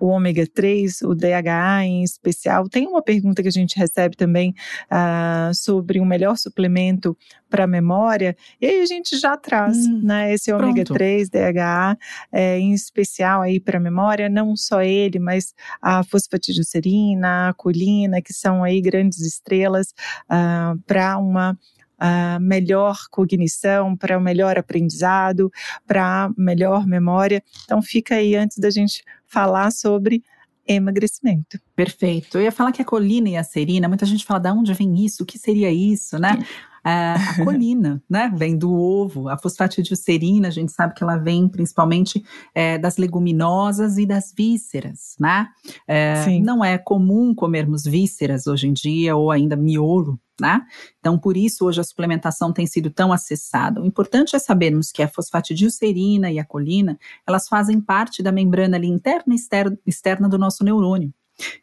[0.00, 2.68] o ômega 3, o DHA em especial.
[2.68, 4.54] Tem uma pergunta que a gente recebe também
[4.90, 7.16] uh, sobre um melhor suplemento
[7.48, 11.98] para memória, e aí a gente já traz hum, né, esse ômega 3, DHA,
[12.30, 18.32] é, em especial aí para memória, não só ele, mas a fosfatidilcerina, a colina, que
[18.32, 19.92] são aí grandes estrelas
[20.28, 21.58] ah, para uma
[22.00, 25.50] uh, melhor cognição, para o melhor aprendizado,
[25.86, 27.42] para melhor memória.
[27.64, 30.22] Então fica aí antes da gente falar sobre
[30.66, 31.58] emagrecimento.
[31.74, 32.38] Perfeito.
[32.38, 35.04] Eu ia falar que a colina e a serina, muita gente fala de onde vem
[35.04, 36.44] isso, o que seria isso, né?
[36.84, 37.14] A
[37.44, 38.32] colina, né?
[38.34, 39.28] Vem do ovo.
[39.28, 42.24] A fosfatidilcerina, a gente sabe que ela vem principalmente
[42.54, 45.48] é, das leguminosas e das vísceras, né?
[45.86, 50.62] É, não é comum comermos vísceras hoje em dia, ou ainda miolo, né?
[50.98, 53.80] Então, por isso, hoje a suplementação tem sido tão acessada.
[53.80, 58.76] O importante é sabermos que a fosfatidilcerina e a colina, elas fazem parte da membrana
[58.76, 61.12] ali interna e externa do nosso neurônio.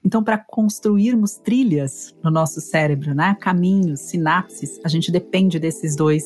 [0.04, 6.24] Então, para construirmos trilhas no nosso cérebro, né, caminhos, sinapses, a gente depende desses dois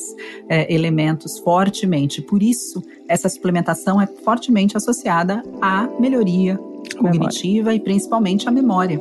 [0.48, 2.22] é, elementos fortemente.
[2.22, 6.58] Por isso, essa suplementação é fortemente associada à melhoria
[6.96, 7.76] cognitiva memória.
[7.76, 9.00] e principalmente à memória.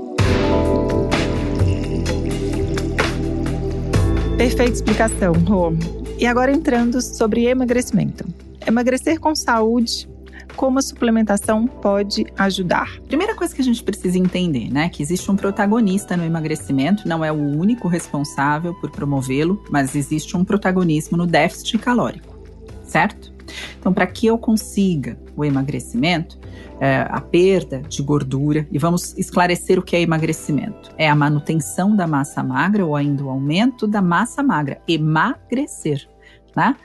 [4.37, 5.73] Perfeita explicação, Rô.
[6.17, 8.25] E agora entrando sobre emagrecimento.
[8.65, 10.10] Emagrecer com saúde
[10.55, 12.99] como a suplementação pode ajudar?
[13.07, 17.23] Primeira coisa que a gente precisa entender, né, que existe um protagonista no emagrecimento, não
[17.23, 22.39] é o único responsável por promovê-lo, mas existe um protagonismo no déficit calórico,
[22.83, 23.31] certo?
[23.79, 26.39] Então, para que eu consiga o emagrecimento,
[26.79, 31.95] é, a perda de gordura, e vamos esclarecer o que é emagrecimento: é a manutenção
[31.95, 36.07] da massa magra ou ainda o aumento da massa magra, emagrecer,
[36.55, 36.75] né?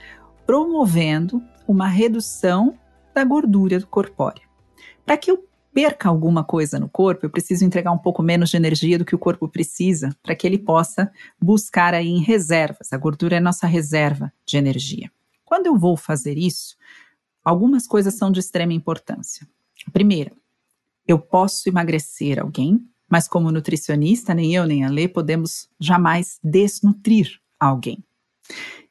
[0.46, 2.74] promovendo uma redução
[3.16, 4.42] da gordura corpórea.
[5.06, 5.42] Para que eu
[5.72, 9.14] perca alguma coisa no corpo, eu preciso entregar um pouco menos de energia do que
[9.14, 11.10] o corpo precisa para que ele possa
[11.40, 12.92] buscar aí em reservas.
[12.92, 15.10] A gordura é nossa reserva de energia.
[15.46, 16.76] Quando eu vou fazer isso,
[17.42, 19.48] algumas coisas são de extrema importância.
[19.94, 20.32] Primeira,
[21.08, 27.40] eu posso emagrecer alguém, mas como nutricionista, nem eu nem a Lê podemos jamais desnutrir
[27.58, 28.04] alguém.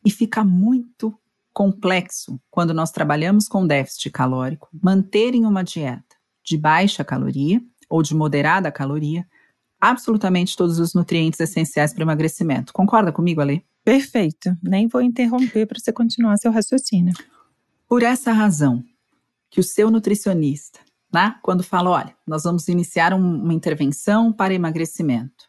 [0.04, 1.14] E fica muito
[1.56, 6.04] complexo quando nós trabalhamos com déficit calórico, manterem uma dieta
[6.46, 9.26] de baixa caloria ou de moderada caloria
[9.80, 12.74] absolutamente todos os nutrientes essenciais para o emagrecimento.
[12.74, 13.66] Concorda comigo, Ale?
[13.86, 14.56] Perfeito.
[14.62, 17.14] Nem vou interromper para você continuar seu raciocínio.
[17.88, 18.84] Por essa razão,
[19.50, 20.80] que o seu nutricionista,
[21.14, 25.45] né, quando fala, olha, nós vamos iniciar um, uma intervenção para emagrecimento,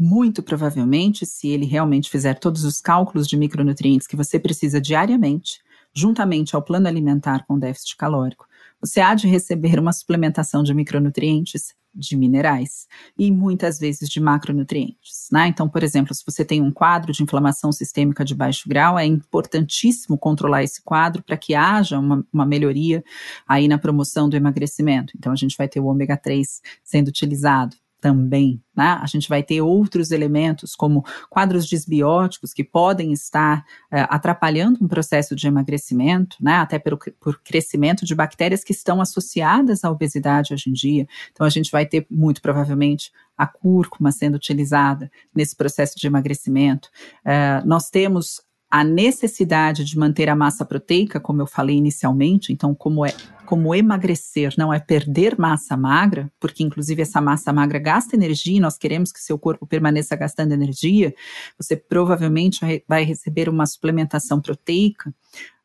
[0.00, 5.60] muito provavelmente, se ele realmente fizer todos os cálculos de micronutrientes que você precisa diariamente,
[5.94, 8.46] juntamente ao plano alimentar com déficit calórico,
[8.80, 12.86] você há de receber uma suplementação de micronutrientes, de minerais
[13.18, 15.28] e muitas vezes de macronutrientes.
[15.30, 15.48] Né?
[15.48, 19.04] Então, por exemplo, se você tem um quadro de inflamação sistêmica de baixo grau, é
[19.04, 23.04] importantíssimo controlar esse quadro para que haja uma, uma melhoria
[23.46, 25.12] aí na promoção do emagrecimento.
[25.16, 28.62] Então, a gente vai ter o ômega 3 sendo utilizado também.
[28.76, 28.98] Né?
[29.00, 34.88] A gente vai ter outros elementos, como quadros desbióticos, que podem estar é, atrapalhando um
[34.88, 36.54] processo de emagrecimento, né?
[36.54, 41.06] até por, por crescimento de bactérias que estão associadas à obesidade hoje em dia.
[41.30, 46.88] Então, a gente vai ter, muito provavelmente, a cúrcuma sendo utilizada nesse processo de emagrecimento.
[47.24, 52.74] É, nós temos a necessidade de manter a massa proteica, como eu falei inicialmente, então,
[52.74, 53.12] como é
[53.44, 58.60] como emagrecer não é perder massa magra, porque inclusive essa massa magra gasta energia e
[58.60, 61.12] nós queremos que seu corpo permaneça gastando energia,
[61.58, 65.12] você provavelmente vai receber uma suplementação proteica,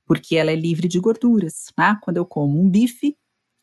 [0.03, 1.71] porque ela é livre de gorduras.
[1.77, 1.95] Né?
[2.01, 3.15] Quando eu como um bife,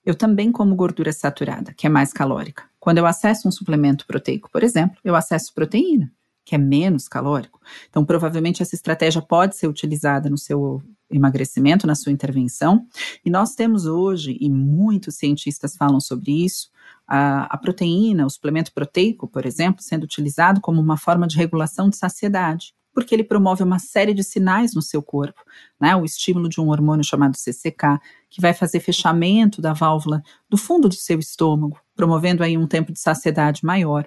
[0.07, 2.63] eu também como gordura saturada, que é mais calórica.
[2.79, 6.13] Quando eu acesso um suplemento proteico, por exemplo, eu acesso proteína
[6.45, 7.61] que é menos calórico.
[7.89, 12.87] Então, provavelmente essa estratégia pode ser utilizada no seu emagrecimento, na sua intervenção.
[13.25, 16.71] E nós temos hoje, e muitos cientistas falam sobre isso,
[17.07, 21.89] a, a proteína, o suplemento proteico, por exemplo, sendo utilizado como uma forma de regulação
[21.89, 25.41] de saciedade porque ele promove uma série de sinais no seu corpo,
[25.81, 25.97] né?
[25.97, 30.89] O estímulo de um hormônio chamado CCK, que vai fazer fechamento da válvula do fundo
[30.89, 34.07] do seu estômago, promovendo aí um tempo de saciedade maior.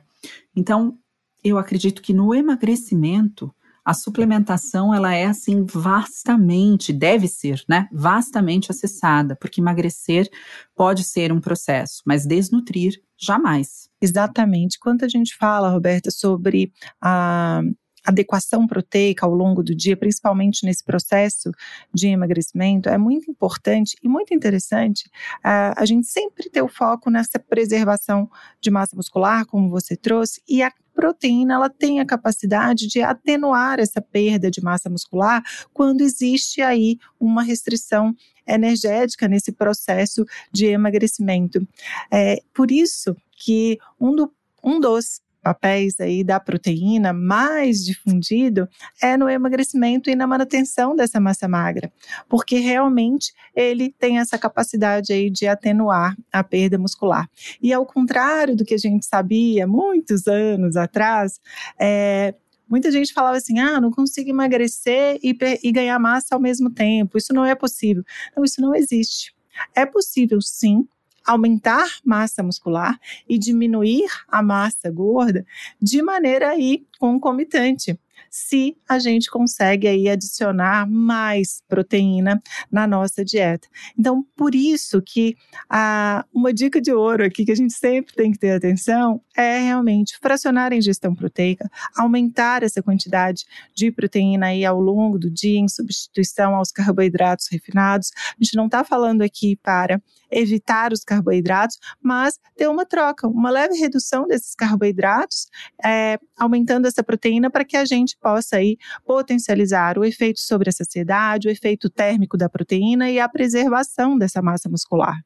[0.56, 0.98] Então,
[1.46, 3.54] eu acredito que no emagrecimento,
[3.86, 7.88] a suplementação ela é assim vastamente, deve ser, né?
[7.92, 10.28] Vastamente acessada, porque emagrecer
[10.76, 13.88] pode ser um processo, mas desnutrir jamais.
[14.02, 14.80] Exatamente.
[14.80, 17.62] Quando a gente fala, Roberta, sobre a
[18.04, 21.52] adequação proteica ao longo do dia, principalmente nesse processo
[21.94, 25.06] de emagrecimento, é muito importante e muito interessante
[25.40, 28.30] uh, a gente sempre ter o foco nessa preservação
[28.60, 33.80] de massa muscular, como você trouxe, e a proteína ela tem a capacidade de atenuar
[33.80, 35.44] essa perda de massa muscular
[35.74, 38.16] quando existe aí uma restrição
[38.48, 41.68] energética nesse processo de emagrecimento.
[42.12, 44.32] É por isso que um, do,
[44.64, 48.68] um dos papéis aí da proteína mais difundido
[49.00, 51.94] é no emagrecimento e na manutenção dessa massa magra,
[52.28, 57.30] porque realmente ele tem essa capacidade aí de atenuar a perda muscular.
[57.62, 61.40] E ao contrário do que a gente sabia muitos anos atrás,
[61.80, 62.34] é,
[62.68, 67.16] Muita gente falava assim: ah, não consigo emagrecer e, e ganhar massa ao mesmo tempo.
[67.16, 68.04] Isso não é possível.
[68.36, 69.36] Não, isso não existe.
[69.76, 70.88] É possível sim
[71.26, 75.46] aumentar massa muscular e diminuir a massa gorda
[75.82, 78.00] de maneira aí concomitante
[78.36, 83.66] se a gente consegue aí adicionar mais proteína na nossa dieta.
[83.98, 85.38] Então, por isso que
[85.70, 89.60] a, uma dica de ouro aqui que a gente sempre tem que ter atenção é
[89.60, 95.58] realmente fracionar a ingestão proteica, aumentar essa quantidade de proteína aí ao longo do dia
[95.58, 98.12] em substituição aos carboidratos refinados.
[98.18, 100.02] A gente não está falando aqui para
[100.32, 105.48] evitar os carboidratos, mas ter uma troca, uma leve redução desses carboidratos,
[105.84, 110.74] é, aumentando essa proteína para que a gente possa aí potencializar o efeito sobre a
[110.74, 115.20] saciedade, o efeito térmico da proteína e a preservação dessa massa muscular.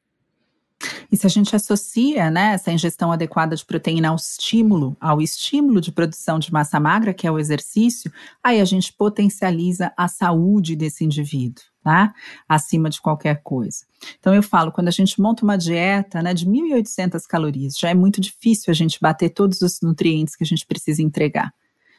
[1.12, 5.80] E se a gente associa né, essa ingestão adequada de proteína ao estímulo, ao estímulo
[5.80, 8.10] de produção de massa magra, que é o exercício,
[8.42, 12.12] aí a gente potencializa a saúde desse indivíduo, tá?
[12.48, 13.84] Acima de qualquer coisa.
[14.18, 17.94] Então eu falo, quando a gente monta uma dieta né, de 1.800 calorias, já é
[17.94, 21.52] muito difícil a gente bater todos os nutrientes que a gente precisa entregar.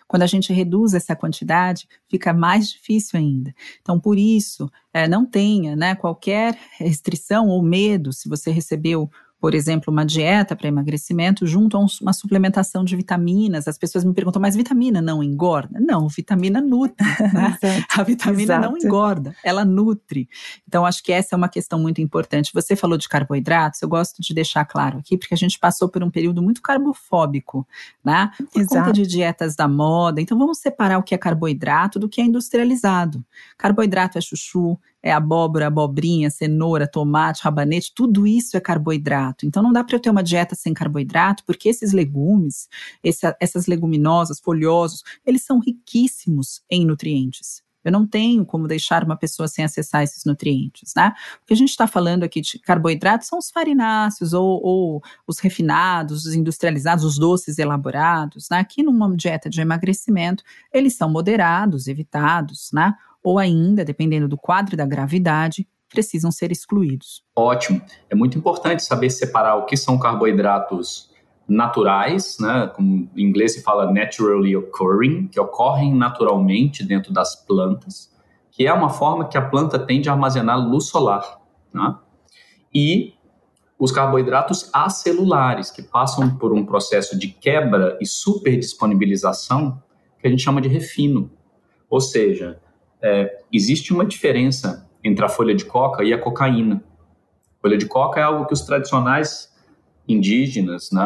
[0.08, 3.56] Quando a gente reduz essa quantidade, fica mais difícil ainda.
[3.82, 9.10] Então, por isso, é, não tenha né, qualquer restrição ou medo se você recebeu
[9.42, 13.68] por exemplo, uma dieta para emagrecimento junto a um, uma suplementação de vitaminas.
[13.68, 15.80] As pessoas me perguntam, mas vitamina não engorda?
[15.80, 16.96] Não, vitamina nutre.
[17.32, 17.58] Né?
[17.98, 18.62] a vitamina Exato.
[18.62, 20.28] não engorda, ela nutre.
[20.68, 22.52] Então, acho que essa é uma questão muito importante.
[22.54, 26.04] Você falou de carboidratos, eu gosto de deixar claro aqui, porque a gente passou por
[26.04, 27.66] um período muito carbofóbico,
[28.04, 28.32] né?
[28.52, 28.76] Por Exato.
[28.76, 30.20] conta de dietas da moda.
[30.20, 33.24] Então, vamos separar o que é carboidrato do que é industrializado.
[33.58, 39.46] Carboidrato é chuchu, é abóbora, abobrinha, cenoura, tomate, rabanete, tudo isso é carboidrato.
[39.46, 42.68] Então não dá para eu ter uma dieta sem carboidrato, porque esses legumes,
[43.04, 47.62] essa, essas leguminosas, folhosos, eles são riquíssimos em nutrientes.
[47.84, 51.14] Eu não tenho como deixar uma pessoa sem acessar esses nutrientes, né?
[51.42, 55.40] O que a gente está falando aqui de carboidratos são os farináceos ou, ou, os
[55.40, 58.60] refinados, os industrializados, os doces elaborados, né?
[58.60, 62.94] Aqui numa dieta de emagrecimento, eles são moderados, evitados, né?
[63.24, 67.24] Ou ainda, dependendo do quadro e da gravidade, precisam ser excluídos.
[67.36, 67.82] Ótimo.
[68.10, 71.12] É muito importante saber separar o que são carboidratos
[71.48, 78.10] naturais, né, como em inglês se fala naturally occurring, que ocorrem naturalmente dentro das plantas,
[78.52, 81.40] que é uma forma que a planta tem de armazenar luz solar,
[81.74, 81.96] né?
[82.74, 83.14] e
[83.78, 89.82] os carboidratos acelulares, que passam por um processo de quebra e superdisponibilização,
[90.20, 91.32] que a gente chama de refino.
[91.90, 92.62] Ou seja,
[93.02, 96.84] é, existe uma diferença entre a folha de coca e a cocaína.
[97.62, 99.52] Folha de coca é algo que os tradicionais
[100.08, 101.06] indígenas, né,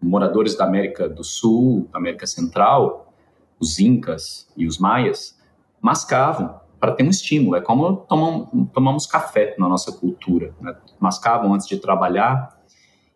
[0.00, 3.12] moradores da América do Sul, da América Central,
[3.58, 5.38] os incas e os maias,
[5.80, 7.56] mascavam para ter um estímulo.
[7.56, 10.52] É como tomam, tomamos café na nossa cultura.
[10.60, 10.74] Né?
[10.98, 12.60] Mascavam antes de trabalhar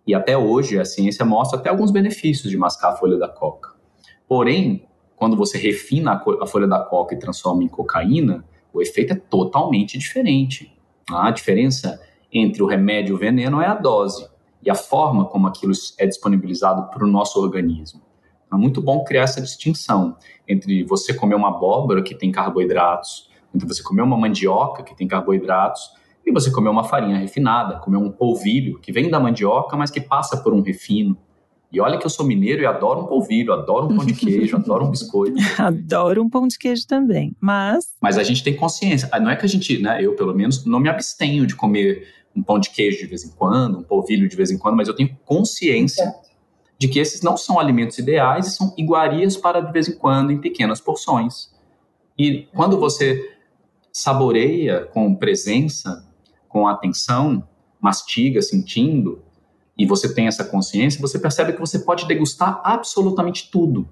[0.06, 3.74] e até hoje a ciência mostra até alguns benefícios de mascar a folha da coca.
[4.28, 4.85] Porém,
[5.16, 9.98] quando você refina a folha da coca e transforma em cocaína, o efeito é totalmente
[9.98, 10.72] diferente.
[11.10, 12.00] A diferença
[12.30, 14.28] entre o remédio e o veneno é a dose
[14.62, 18.02] e a forma como aquilo é disponibilizado para o nosso organismo.
[18.52, 23.66] É muito bom criar essa distinção entre você comer uma abóbora que tem carboidratos, entre
[23.66, 25.90] você comer uma mandioca que tem carboidratos
[26.24, 30.00] e você comer uma farinha refinada, comer um polvilho que vem da mandioca, mas que
[30.00, 31.16] passa por um refino.
[31.76, 34.56] E olha que eu sou mineiro e adoro um polvilho, adoro um pão de queijo,
[34.56, 35.36] adoro um biscoito.
[35.58, 37.94] adoro um pão de queijo também, mas...
[38.00, 39.06] Mas a gente tem consciência.
[39.12, 42.08] Ah, não é que a gente, né, eu pelo menos, não me abstenho de comer
[42.34, 44.88] um pão de queijo de vez em quando, um polvilho de vez em quando, mas
[44.88, 46.14] eu tenho consciência
[46.78, 50.32] de que esses não são alimentos ideais e são iguarias para de vez em quando
[50.32, 51.50] em pequenas porções.
[52.18, 53.22] E quando você
[53.92, 56.08] saboreia com presença,
[56.48, 57.46] com atenção,
[57.78, 59.25] mastiga, sentindo,
[59.78, 63.88] e você tem essa consciência, você percebe que você pode degustar absolutamente tudo.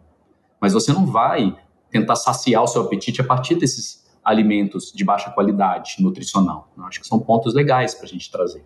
[0.60, 1.56] Mas você não vai
[1.90, 6.72] tentar saciar o seu apetite a partir desses alimentos de baixa qualidade nutricional.
[6.76, 8.64] Eu acho que são pontos legais para a gente trazer.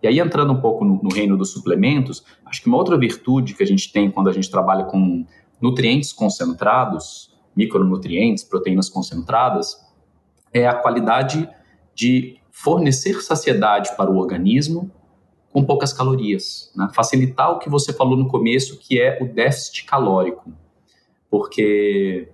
[0.00, 3.54] E aí, entrando um pouco no, no, reino dos suplementos, acho que uma outra virtude
[3.54, 5.26] que a gente tem quando a gente trabalha com
[5.60, 9.76] nutrientes concentrados, micronutrientes, proteínas concentradas,
[10.52, 11.48] é a qualidade
[11.96, 14.88] de fornecer saciedade para o organismo
[15.52, 16.70] com poucas calorias.
[16.76, 16.88] Né?
[16.94, 20.52] Facilitar o que você falou no começo, que é o déficit calórico.
[21.30, 22.28] Porque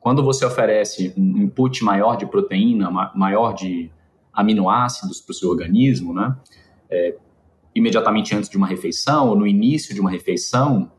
[0.00, 3.90] quando você oferece um input maior de proteína, maior de
[4.32, 6.36] aminoácidos para o seu organismo, né?
[6.88, 7.16] É,
[7.74, 10.90] imediatamente antes de uma refeição ou no início de uma refeição,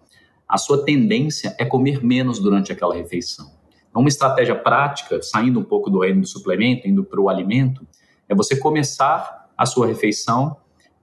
[0.48, 3.52] a sua tendência é comer menos durante aquela refeição.
[3.90, 7.86] Então, uma estratégia prática, saindo um pouco do reino do suplemento, indo para o alimento,
[8.30, 10.58] é você começar a sua refeição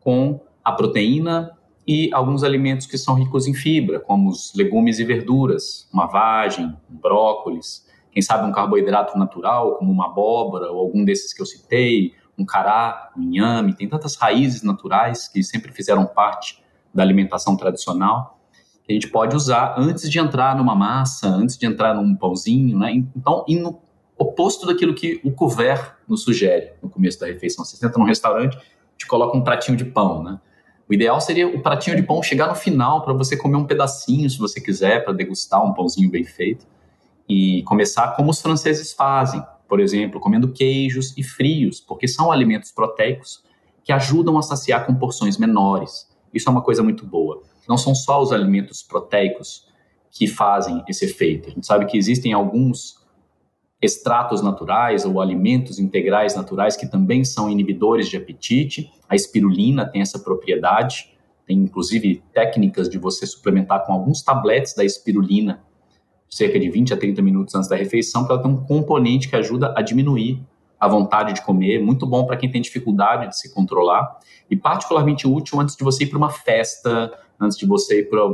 [0.04, 1.50] com a proteína
[1.86, 6.66] e alguns alimentos que são ricos em fibra, como os legumes e verduras, uma vagem,
[6.90, 11.46] um brócolis, quem sabe um carboidrato natural, como uma abóbora ou algum desses que eu
[11.46, 16.62] citei, um cará, um inhame, tem tantas raízes naturais que sempre fizeram parte
[16.94, 18.34] da alimentação tradicional
[18.84, 22.78] que a gente pode usar antes de entrar numa massa, antes de entrar num pãozinho,
[22.78, 22.92] né?
[23.16, 23.78] Então, indo
[24.16, 27.64] oposto daquilo que o couvert nos sugere no começo da refeição.
[27.64, 28.58] Você entra num restaurante,
[28.96, 30.40] te coloca um pratinho de pão, né?
[30.88, 34.28] O ideal seria o pratinho de pão chegar no final para você comer um pedacinho,
[34.28, 36.66] se você quiser, para degustar um pãozinho bem feito.
[37.26, 42.70] E começar como os franceses fazem, por exemplo, comendo queijos e frios, porque são alimentos
[42.70, 43.42] proteicos
[43.82, 46.06] que ajudam a saciar com porções menores.
[46.32, 47.42] Isso é uma coisa muito boa.
[47.66, 49.66] Não são só os alimentos proteicos
[50.10, 51.48] que fazem esse efeito.
[51.48, 53.03] A gente sabe que existem alguns
[53.84, 58.90] extratos naturais ou alimentos integrais naturais que também são inibidores de apetite.
[59.08, 61.12] A espirulina tem essa propriedade.
[61.46, 65.62] Tem inclusive técnicas de você suplementar com alguns tabletes da espirulina
[66.30, 69.36] cerca de 20 a 30 minutos antes da refeição, para ela ter um componente que
[69.36, 70.42] ajuda a diminuir
[70.80, 74.18] a vontade de comer, muito bom para quem tem dificuldade de se controlar
[74.50, 78.26] e particularmente útil antes de você ir para uma festa, antes de você ir para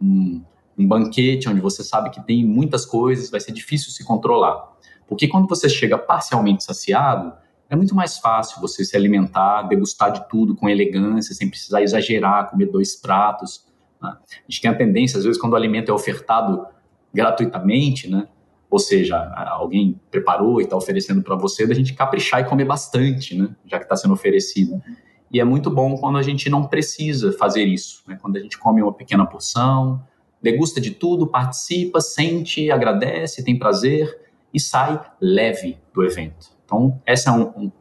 [0.00, 0.40] um,
[0.78, 4.77] um banquete onde você sabe que tem muitas coisas, vai ser difícil se controlar.
[5.08, 7.32] Porque quando você chega parcialmente saciado,
[7.70, 12.50] é muito mais fácil você se alimentar, degustar de tudo com elegância, sem precisar exagerar,
[12.50, 13.64] comer dois pratos.
[14.00, 14.10] Né?
[14.10, 16.66] A gente tem a tendência, às vezes, quando o alimento é ofertado
[17.12, 18.28] gratuitamente, né?
[18.70, 19.16] Ou seja,
[19.48, 23.48] alguém preparou e está oferecendo para você, da gente caprichar e comer bastante, né?
[23.66, 24.82] Já que está sendo oferecido.
[25.30, 28.18] E é muito bom quando a gente não precisa fazer isso, né?
[28.20, 30.02] Quando a gente come uma pequena porção,
[30.42, 36.48] degusta de tudo, participa, sente, agradece, tem prazer e sai leve do evento.
[36.64, 37.72] Então, esse é um, um,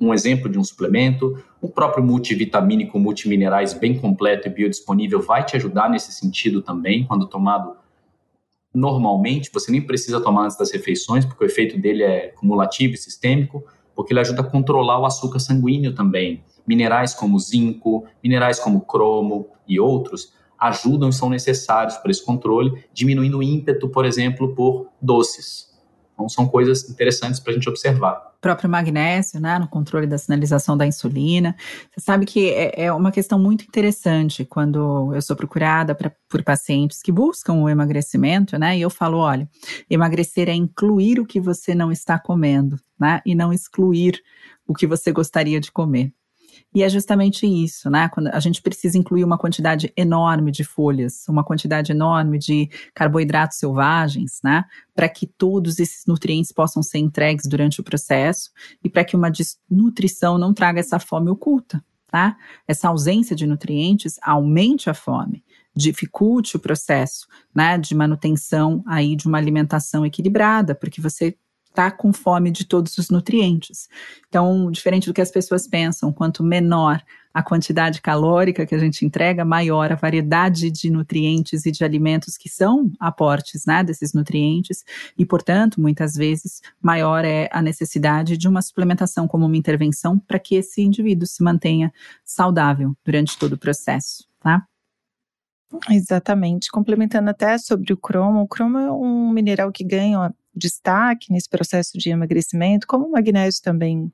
[0.00, 1.42] um exemplo de um suplemento.
[1.60, 7.26] O próprio multivitamínico, multiminerais bem completo e biodisponível vai te ajudar nesse sentido também, quando
[7.26, 7.76] tomado
[8.74, 12.96] normalmente, você nem precisa tomar antes das refeições, porque o efeito dele é cumulativo e
[12.96, 13.62] sistêmico,
[13.94, 16.42] porque ele ajuda a controlar o açúcar sanguíneo também.
[16.66, 22.84] Minerais como zinco, minerais como cromo e outros ajudam e são necessários para esse controle,
[22.92, 25.71] diminuindo o ímpeto, por exemplo, por doces.
[26.12, 30.76] Então, são coisas interessantes para a gente observar próprio magnésio, né, no controle da sinalização
[30.76, 31.54] da insulina.
[31.90, 36.42] Você sabe que é, é uma questão muito interessante quando eu sou procurada pra, por
[36.42, 39.48] pacientes que buscam o emagrecimento, né, e eu falo, olha,
[39.88, 44.20] emagrecer é incluir o que você não está comendo, né, e não excluir
[44.66, 46.12] o que você gostaria de comer.
[46.74, 48.08] E é justamente isso, né?
[48.08, 53.58] Quando a gente precisa incluir uma quantidade enorme de folhas, uma quantidade enorme de carboidratos
[53.58, 54.64] selvagens, né?
[54.94, 58.50] Para que todos esses nutrientes possam ser entregues durante o processo
[58.82, 62.36] e para que uma desnutrição não traga essa fome oculta, tá?
[62.66, 65.44] Essa ausência de nutrientes aumente a fome,
[65.76, 67.76] dificulte o processo, né?
[67.76, 71.36] De manutenção aí de uma alimentação equilibrada, porque você
[71.72, 73.88] está com fome de todos os nutrientes.
[74.28, 77.02] Então, diferente do que as pessoas pensam, quanto menor
[77.34, 82.36] a quantidade calórica que a gente entrega, maior a variedade de nutrientes e de alimentos
[82.36, 84.84] que são aportes né, desses nutrientes,
[85.16, 90.38] e, portanto, muitas vezes, maior é a necessidade de uma suplementação como uma intervenção para
[90.38, 91.90] que esse indivíduo se mantenha
[92.22, 94.66] saudável durante todo o processo, tá?
[95.88, 96.70] Exatamente.
[96.70, 101.98] Complementando até sobre o cromo, o cromo é um mineral que ganha destaque nesse processo
[101.98, 104.12] de emagrecimento, como o magnésio também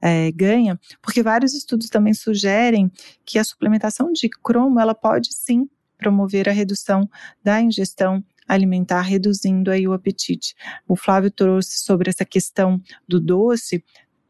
[0.00, 2.90] é, ganha, porque vários estudos também sugerem
[3.24, 7.08] que a suplementação de cromo ela pode sim promover a redução
[7.42, 10.54] da ingestão alimentar, reduzindo aí o apetite.
[10.86, 13.82] O Flávio trouxe sobre essa questão do doce,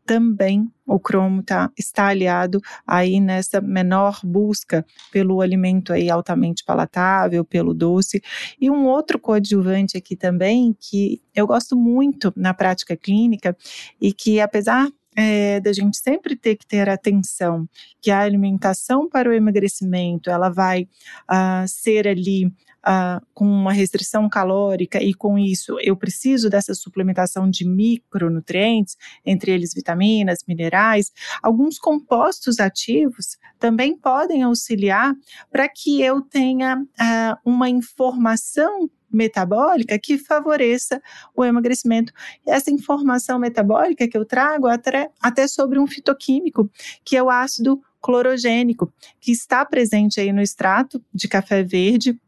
[0.05, 7.45] também o cromo tá, está aliado aí nessa menor busca pelo alimento aí altamente palatável,
[7.45, 8.23] pelo doce.
[8.61, 13.57] E um outro coadjuvante aqui também que eu gosto muito na prática clínica
[14.01, 17.69] e que apesar é, da gente sempre ter que ter atenção
[18.01, 20.89] que a alimentação para o emagrecimento ela vai
[21.31, 22.53] uh, ser ali
[22.87, 29.53] uh, com uma restrição calórica e com isso eu preciso dessa suplementação de micronutrientes, entre
[29.53, 31.11] eles vitaminas, minerais,
[31.43, 35.15] alguns compostos ativos também podem auxiliar
[35.51, 41.01] para que eu tenha uh, uma informação metabólica que favoreça
[41.35, 42.13] o emagrecimento.
[42.47, 46.69] Essa informação metabólica que eu trago até, até sobre um fitoquímico,
[47.05, 52.21] que é o ácido clorogênico, que está presente aí no extrato de café verde,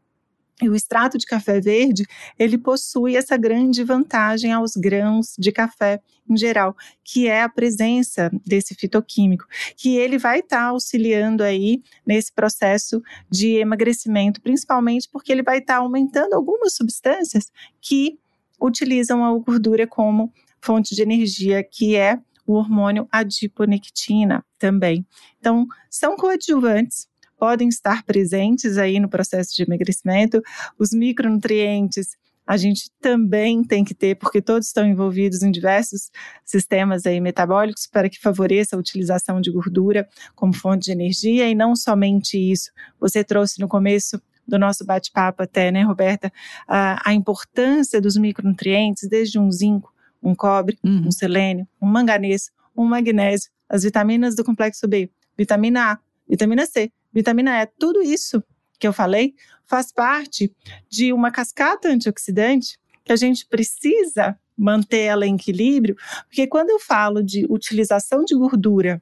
[0.61, 2.05] e o extrato de café verde,
[2.37, 8.29] ele possui essa grande vantagem aos grãos de café em geral, que é a presença
[8.45, 9.45] desse fitoquímico,
[9.77, 15.59] que ele vai estar tá auxiliando aí nesse processo de emagrecimento, principalmente porque ele vai
[15.59, 18.19] estar tá aumentando algumas substâncias que
[18.59, 25.05] utilizam a gordura como fonte de energia, que é o hormônio adiponectina também.
[25.39, 30.41] Então, são coadjuvantes podem estar presentes aí no processo de emagrecimento.
[30.77, 32.17] Os micronutrientes
[32.47, 36.09] a gente também tem que ter, porque todos estão envolvidos em diversos
[36.45, 41.53] sistemas aí metabólicos para que favoreça a utilização de gordura como fonte de energia e
[41.53, 42.71] não somente isso.
[43.01, 46.31] Você trouxe no começo do nosso bate-papo até, né, Roberta,
[46.65, 51.07] a, a, importância dos micronutrientes, desde um zinco, um cobre, uhum.
[51.07, 56.89] um selênio, um manganês, um magnésio, as vitaminas do complexo B, vitamina A, vitamina C,
[57.17, 58.43] vitamina E, tudo isso
[58.79, 59.33] que eu falei
[59.65, 60.53] faz parte
[60.87, 65.95] de uma cascata antioxidante que a gente precisa manter ela em equilíbrio,
[66.27, 69.01] porque quando eu falo de utilização de gordura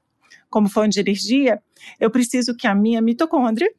[0.49, 1.61] como fonte de energia,
[1.99, 3.69] eu preciso que a minha mitocôndria,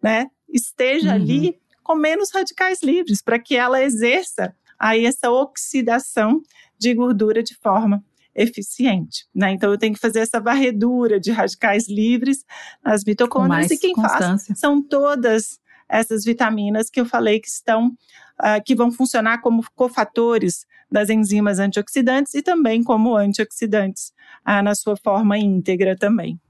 [0.00, 1.14] né, esteja uhum.
[1.14, 6.40] ali com menos radicais livres para que ela exerça aí essa oxidação
[6.78, 8.04] de gordura de forma
[8.36, 9.26] eficiente.
[9.34, 9.52] Né?
[9.52, 12.44] Então, eu tenho que fazer essa varredura de radicais livres
[12.84, 15.58] nas mitocôndrias e quem faz são todas
[15.88, 21.58] essas vitaminas que eu falei que estão, uh, que vão funcionar como cofatores das enzimas
[21.58, 24.12] antioxidantes e também como antioxidantes
[24.46, 26.40] uh, na sua forma íntegra também.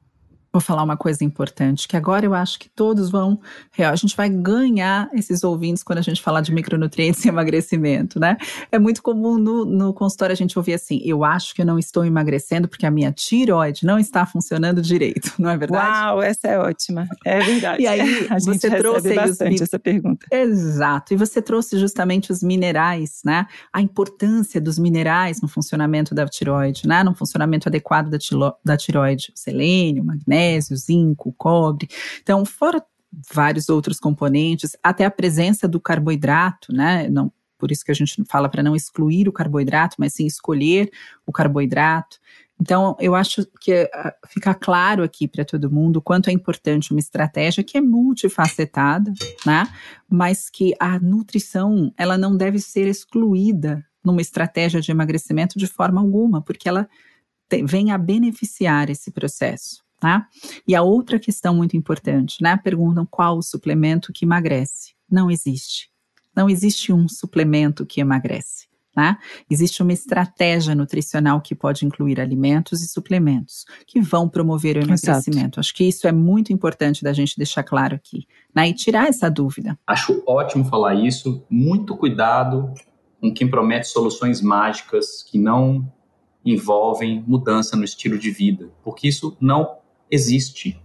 [0.56, 3.38] Vou falar uma coisa importante, que agora eu acho que todos vão.
[3.78, 8.38] A gente vai ganhar esses ouvintes quando a gente falar de micronutrientes e emagrecimento, né?
[8.72, 11.78] É muito comum no, no consultório a gente ouvir assim: eu acho que eu não
[11.78, 15.90] estou emagrecendo porque a minha tireoide não está funcionando direito, não é verdade?
[15.90, 17.06] Uau, essa é ótima.
[17.22, 17.76] É verdade.
[17.86, 18.00] E aí,
[18.30, 19.60] a gente você trouxe bastante os...
[19.60, 20.26] essa pergunta.
[20.32, 21.12] Exato.
[21.12, 23.46] E você trouxe justamente os minerais, né?
[23.70, 27.04] A importância dos minerais no funcionamento da tireoide, né?
[27.04, 28.54] No funcionamento adequado da, tilo...
[28.64, 29.30] da tireoide.
[29.34, 31.88] Selênio, magnésio magnésio, zinco, cobre.
[32.22, 32.82] Então, fora
[33.32, 37.08] vários outros componentes, até a presença do carboidrato, né?
[37.08, 40.90] Não, por isso que a gente fala para não excluir o carboidrato, mas sim escolher
[41.24, 42.18] o carboidrato.
[42.60, 47.00] Então, eu acho que uh, fica claro aqui para todo mundo quanto é importante uma
[47.00, 49.12] estratégia que é multifacetada,
[49.44, 49.66] né?
[50.08, 56.00] Mas que a nutrição, ela não deve ser excluída numa estratégia de emagrecimento de forma
[56.00, 56.88] alguma, porque ela
[57.48, 59.85] tem, vem a beneficiar esse processo.
[59.98, 60.26] Tá?
[60.68, 62.56] E a outra questão muito importante, né?
[62.56, 64.94] Perguntam qual o suplemento que emagrece.
[65.10, 65.90] Não existe.
[66.34, 68.66] Não existe um suplemento que emagrece.
[68.92, 69.18] Tá?
[69.50, 75.38] Existe uma estratégia nutricional que pode incluir alimentos e suplementos que vão promover o emagrecimento.
[75.38, 75.60] Exato.
[75.60, 78.70] Acho que isso é muito importante da gente deixar claro aqui né?
[78.70, 79.78] e tirar essa dúvida.
[79.86, 81.44] Acho ótimo falar isso.
[81.50, 82.72] Muito cuidado
[83.20, 85.86] com quem promete soluções mágicas que não
[86.42, 89.76] envolvem mudança no estilo de vida, porque isso não
[90.10, 90.80] existe.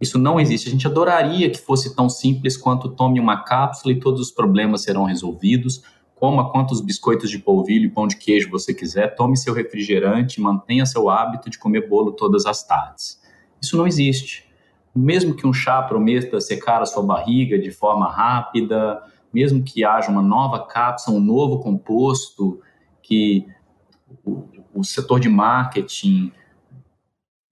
[0.00, 0.68] Isso não existe.
[0.68, 4.82] A gente adoraria que fosse tão simples quanto tome uma cápsula e todos os problemas
[4.82, 5.82] serão resolvidos.
[6.14, 10.86] Coma quantos biscoitos de polvilho e pão de queijo você quiser, tome seu refrigerante, mantenha
[10.86, 13.20] seu hábito de comer bolo todas as tardes.
[13.60, 14.46] Isso não existe.
[14.94, 19.02] Mesmo que um chá prometa secar a sua barriga de forma rápida,
[19.32, 22.60] mesmo que haja uma nova cápsula, um novo composto
[23.02, 23.46] que
[24.24, 24.44] o,
[24.74, 26.32] o setor de marketing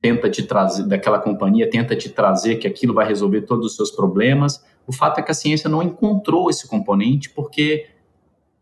[0.04, 3.90] tenta te trazer, daquela companhia tenta te trazer que aquilo vai resolver todos os seus
[3.90, 4.62] problemas.
[4.86, 7.86] O fato é que a ciência não encontrou esse componente porque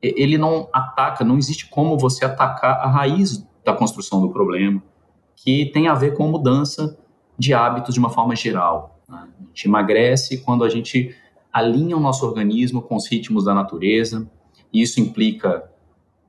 [0.00, 4.80] ele não ataca, não existe como você atacar a raiz da construção do problema,
[5.34, 6.96] que tem a ver com mudança
[7.36, 9.00] de hábitos de uma forma geral.
[9.08, 9.26] Né?
[9.40, 11.12] A gente emagrece quando a gente
[11.52, 14.30] alinha o nosso organismo com os ritmos da natureza.
[14.72, 15.68] E isso implica,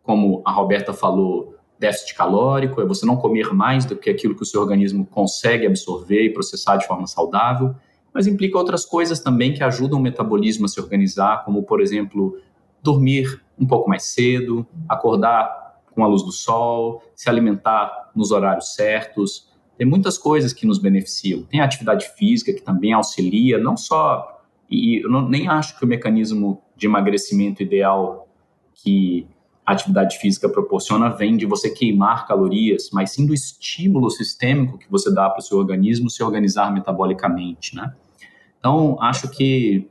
[0.02, 1.53] como a Roberta falou,
[1.84, 5.68] déficit calórico, é você não comer mais do que aquilo que o seu organismo consegue
[5.68, 7.76] absorver e processar de forma saudável,
[8.14, 12.38] mas implica outras coisas também que ajudam o metabolismo a se organizar, como, por exemplo,
[12.82, 18.74] dormir um pouco mais cedo, acordar com a luz do sol, se alimentar nos horários
[18.76, 19.52] certos.
[19.78, 21.44] Tem muitas coisas que nos beneficiam.
[21.44, 24.42] Tem a atividade física que também auxilia, não só.
[24.70, 28.28] E eu não, nem acho que o mecanismo de emagrecimento ideal
[28.74, 29.28] que
[29.66, 34.90] a atividade física proporciona vem de você queimar calorias, mas sim do estímulo sistêmico que
[34.92, 37.94] você dá para o seu organismo se organizar metabolicamente, né?
[38.60, 39.90] Então, acho que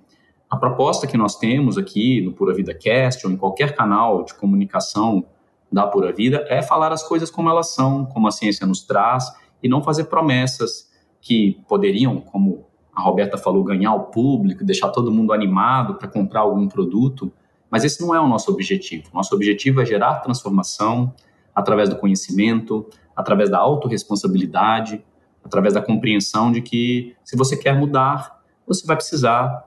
[0.51, 4.35] a proposta que nós temos aqui no Pura Vida Cast ou em qualquer canal de
[4.35, 5.25] comunicação
[5.71, 9.25] da Pura Vida é falar as coisas como elas são, como a ciência nos traz
[9.63, 10.91] e não fazer promessas
[11.21, 16.41] que poderiam, como a Roberta falou, ganhar o público, deixar todo mundo animado para comprar
[16.41, 17.33] algum produto,
[17.73, 19.05] mas esse não é o nosso objetivo.
[19.15, 21.15] Nosso objetivo é gerar transformação
[21.55, 22.87] através do conhecimento,
[23.17, 25.03] através da autorresponsabilidade,
[25.43, 29.67] através da compreensão de que se você quer mudar, você vai precisar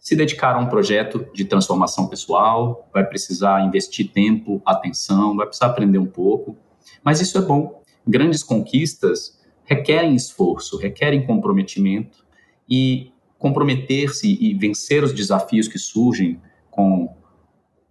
[0.00, 5.66] se dedicar a um projeto de transformação pessoal, vai precisar investir tempo, atenção, vai precisar
[5.66, 6.56] aprender um pouco.
[7.04, 7.80] Mas isso é bom.
[8.06, 12.24] Grandes conquistas requerem esforço, requerem comprometimento
[12.68, 17.14] e comprometer-se e vencer os desafios que surgem com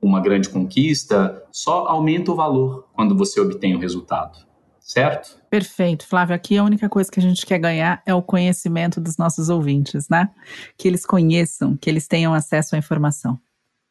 [0.07, 4.53] uma grande conquista só aumenta o valor quando você obtém o resultado
[4.83, 5.37] certo?
[5.49, 6.35] Perfeito, Flávio.
[6.35, 10.09] Aqui a única coisa que a gente quer ganhar é o conhecimento dos nossos ouvintes,
[10.09, 10.29] né?
[10.77, 13.39] Que eles conheçam, que eles tenham acesso à informação.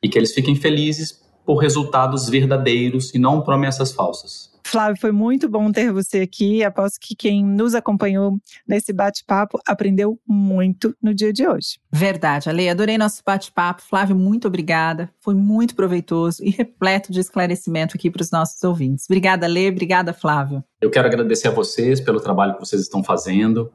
[0.02, 4.51] E que eles fiquem felizes por resultados verdadeiros e não promessas falsas.
[4.64, 6.62] Flávio, foi muito bom ter você aqui.
[6.64, 11.78] Aposto que quem nos acompanhou nesse bate-papo aprendeu muito no dia de hoje.
[11.90, 12.68] Verdade, Ale.
[12.68, 13.82] Adorei nosso bate-papo.
[13.82, 15.10] Flávio, muito obrigada.
[15.20, 19.06] Foi muito proveitoso e repleto de esclarecimento aqui para os nossos ouvintes.
[19.08, 19.68] Obrigada, Ale.
[19.68, 20.62] Obrigada, Flávio.
[20.80, 23.70] Eu quero agradecer a vocês pelo trabalho que vocês estão fazendo.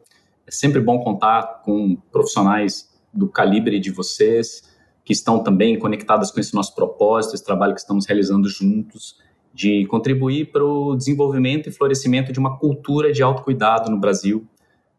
[0.45, 4.63] É sempre bom contar com profissionais do calibre de vocês,
[5.03, 9.15] que estão também conectadas com esse nosso propósito, esse trabalho que estamos realizando juntos
[9.57, 14.47] de contribuir para o desenvolvimento e florescimento de uma cultura de autocuidado no Brasil,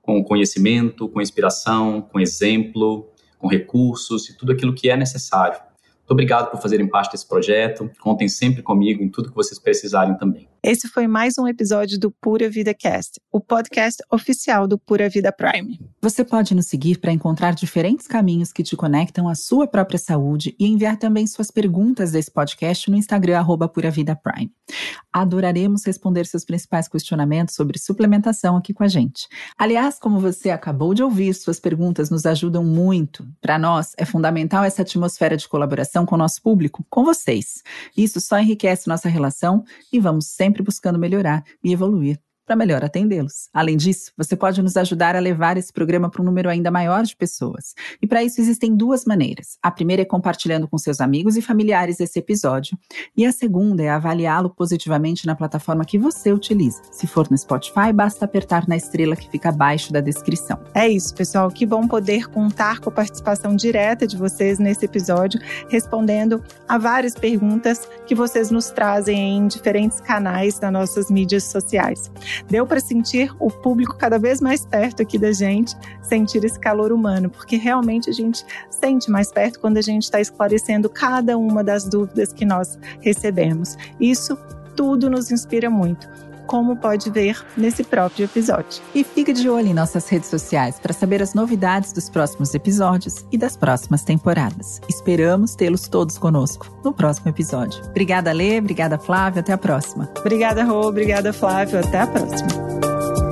[0.03, 3.09] com conhecimento, com inspiração, com exemplo,
[3.39, 5.69] com recursos e tudo aquilo que é necessário
[6.09, 7.91] muito obrigado por fazerem parte desse projeto.
[8.01, 10.49] Contem sempre comigo em tudo que vocês precisarem também.
[10.63, 15.31] Esse foi mais um episódio do Pura Vida Cast, o podcast oficial do Pura Vida
[15.31, 15.79] Prime.
[16.03, 20.57] Você pode nos seguir para encontrar diferentes caminhos que te conectam à sua própria saúde
[20.59, 24.53] e enviar também suas perguntas desse podcast no Instagram arroba Pura Vida Prime.
[25.13, 29.27] Adoraremos responder seus principais questionamentos sobre suplementação aqui com a gente.
[29.57, 33.27] Aliás, como você acabou de ouvir, suas perguntas nos ajudam muito.
[33.41, 37.63] Para nós, é fundamental essa atmosfera de colaboração com o nosso público, com vocês.
[37.97, 42.19] Isso só enriquece nossa relação e vamos sempre buscando melhorar e evoluir
[42.49, 43.51] para melhor atendê-los.
[43.53, 47.05] Além disso, você pode nos ajudar a levar esse programa para um número ainda maior
[47.05, 47.75] de pessoas.
[48.01, 49.59] E para isso existem duas maneiras.
[49.63, 52.79] A primeira é compartilhando com seus amigos e familiares esse episódio,
[53.15, 56.81] e a segunda é avaliá-lo positivamente na plataforma que você utiliza.
[56.91, 60.59] Se for no Spotify, basta apertar na estrela que fica abaixo da descrição.
[60.75, 61.51] É isso, pessoal.
[61.51, 65.39] Que bom poder contar com a participação direta de vocês nesse episódio,
[65.69, 72.11] respondendo a várias perguntas que vocês nos trazem em diferentes canais das nossas mídias sociais.
[72.49, 76.93] Deu para sentir o público cada vez mais perto aqui da gente, sentir esse calor
[76.93, 81.65] humano, porque realmente a gente sente mais perto quando a gente está esclarecendo cada uma
[81.65, 83.77] das dúvidas que nós recebemos.
[84.01, 84.37] Isso
[84.77, 86.09] tudo nos inspira muito
[86.49, 88.83] como pode ver nesse próprio episódio.
[88.95, 93.27] E fique de olho em nossas redes sociais para saber as novidades dos próximos episódios
[93.31, 94.81] e das próximas temporadas.
[94.89, 97.85] Esperamos tê-los todos conosco no próximo episódio.
[97.85, 100.11] Obrigada, Lê, obrigada, Flávio, até a próxima.
[100.19, 103.28] Obrigada, Rô, obrigada, Flávio, até a próxima.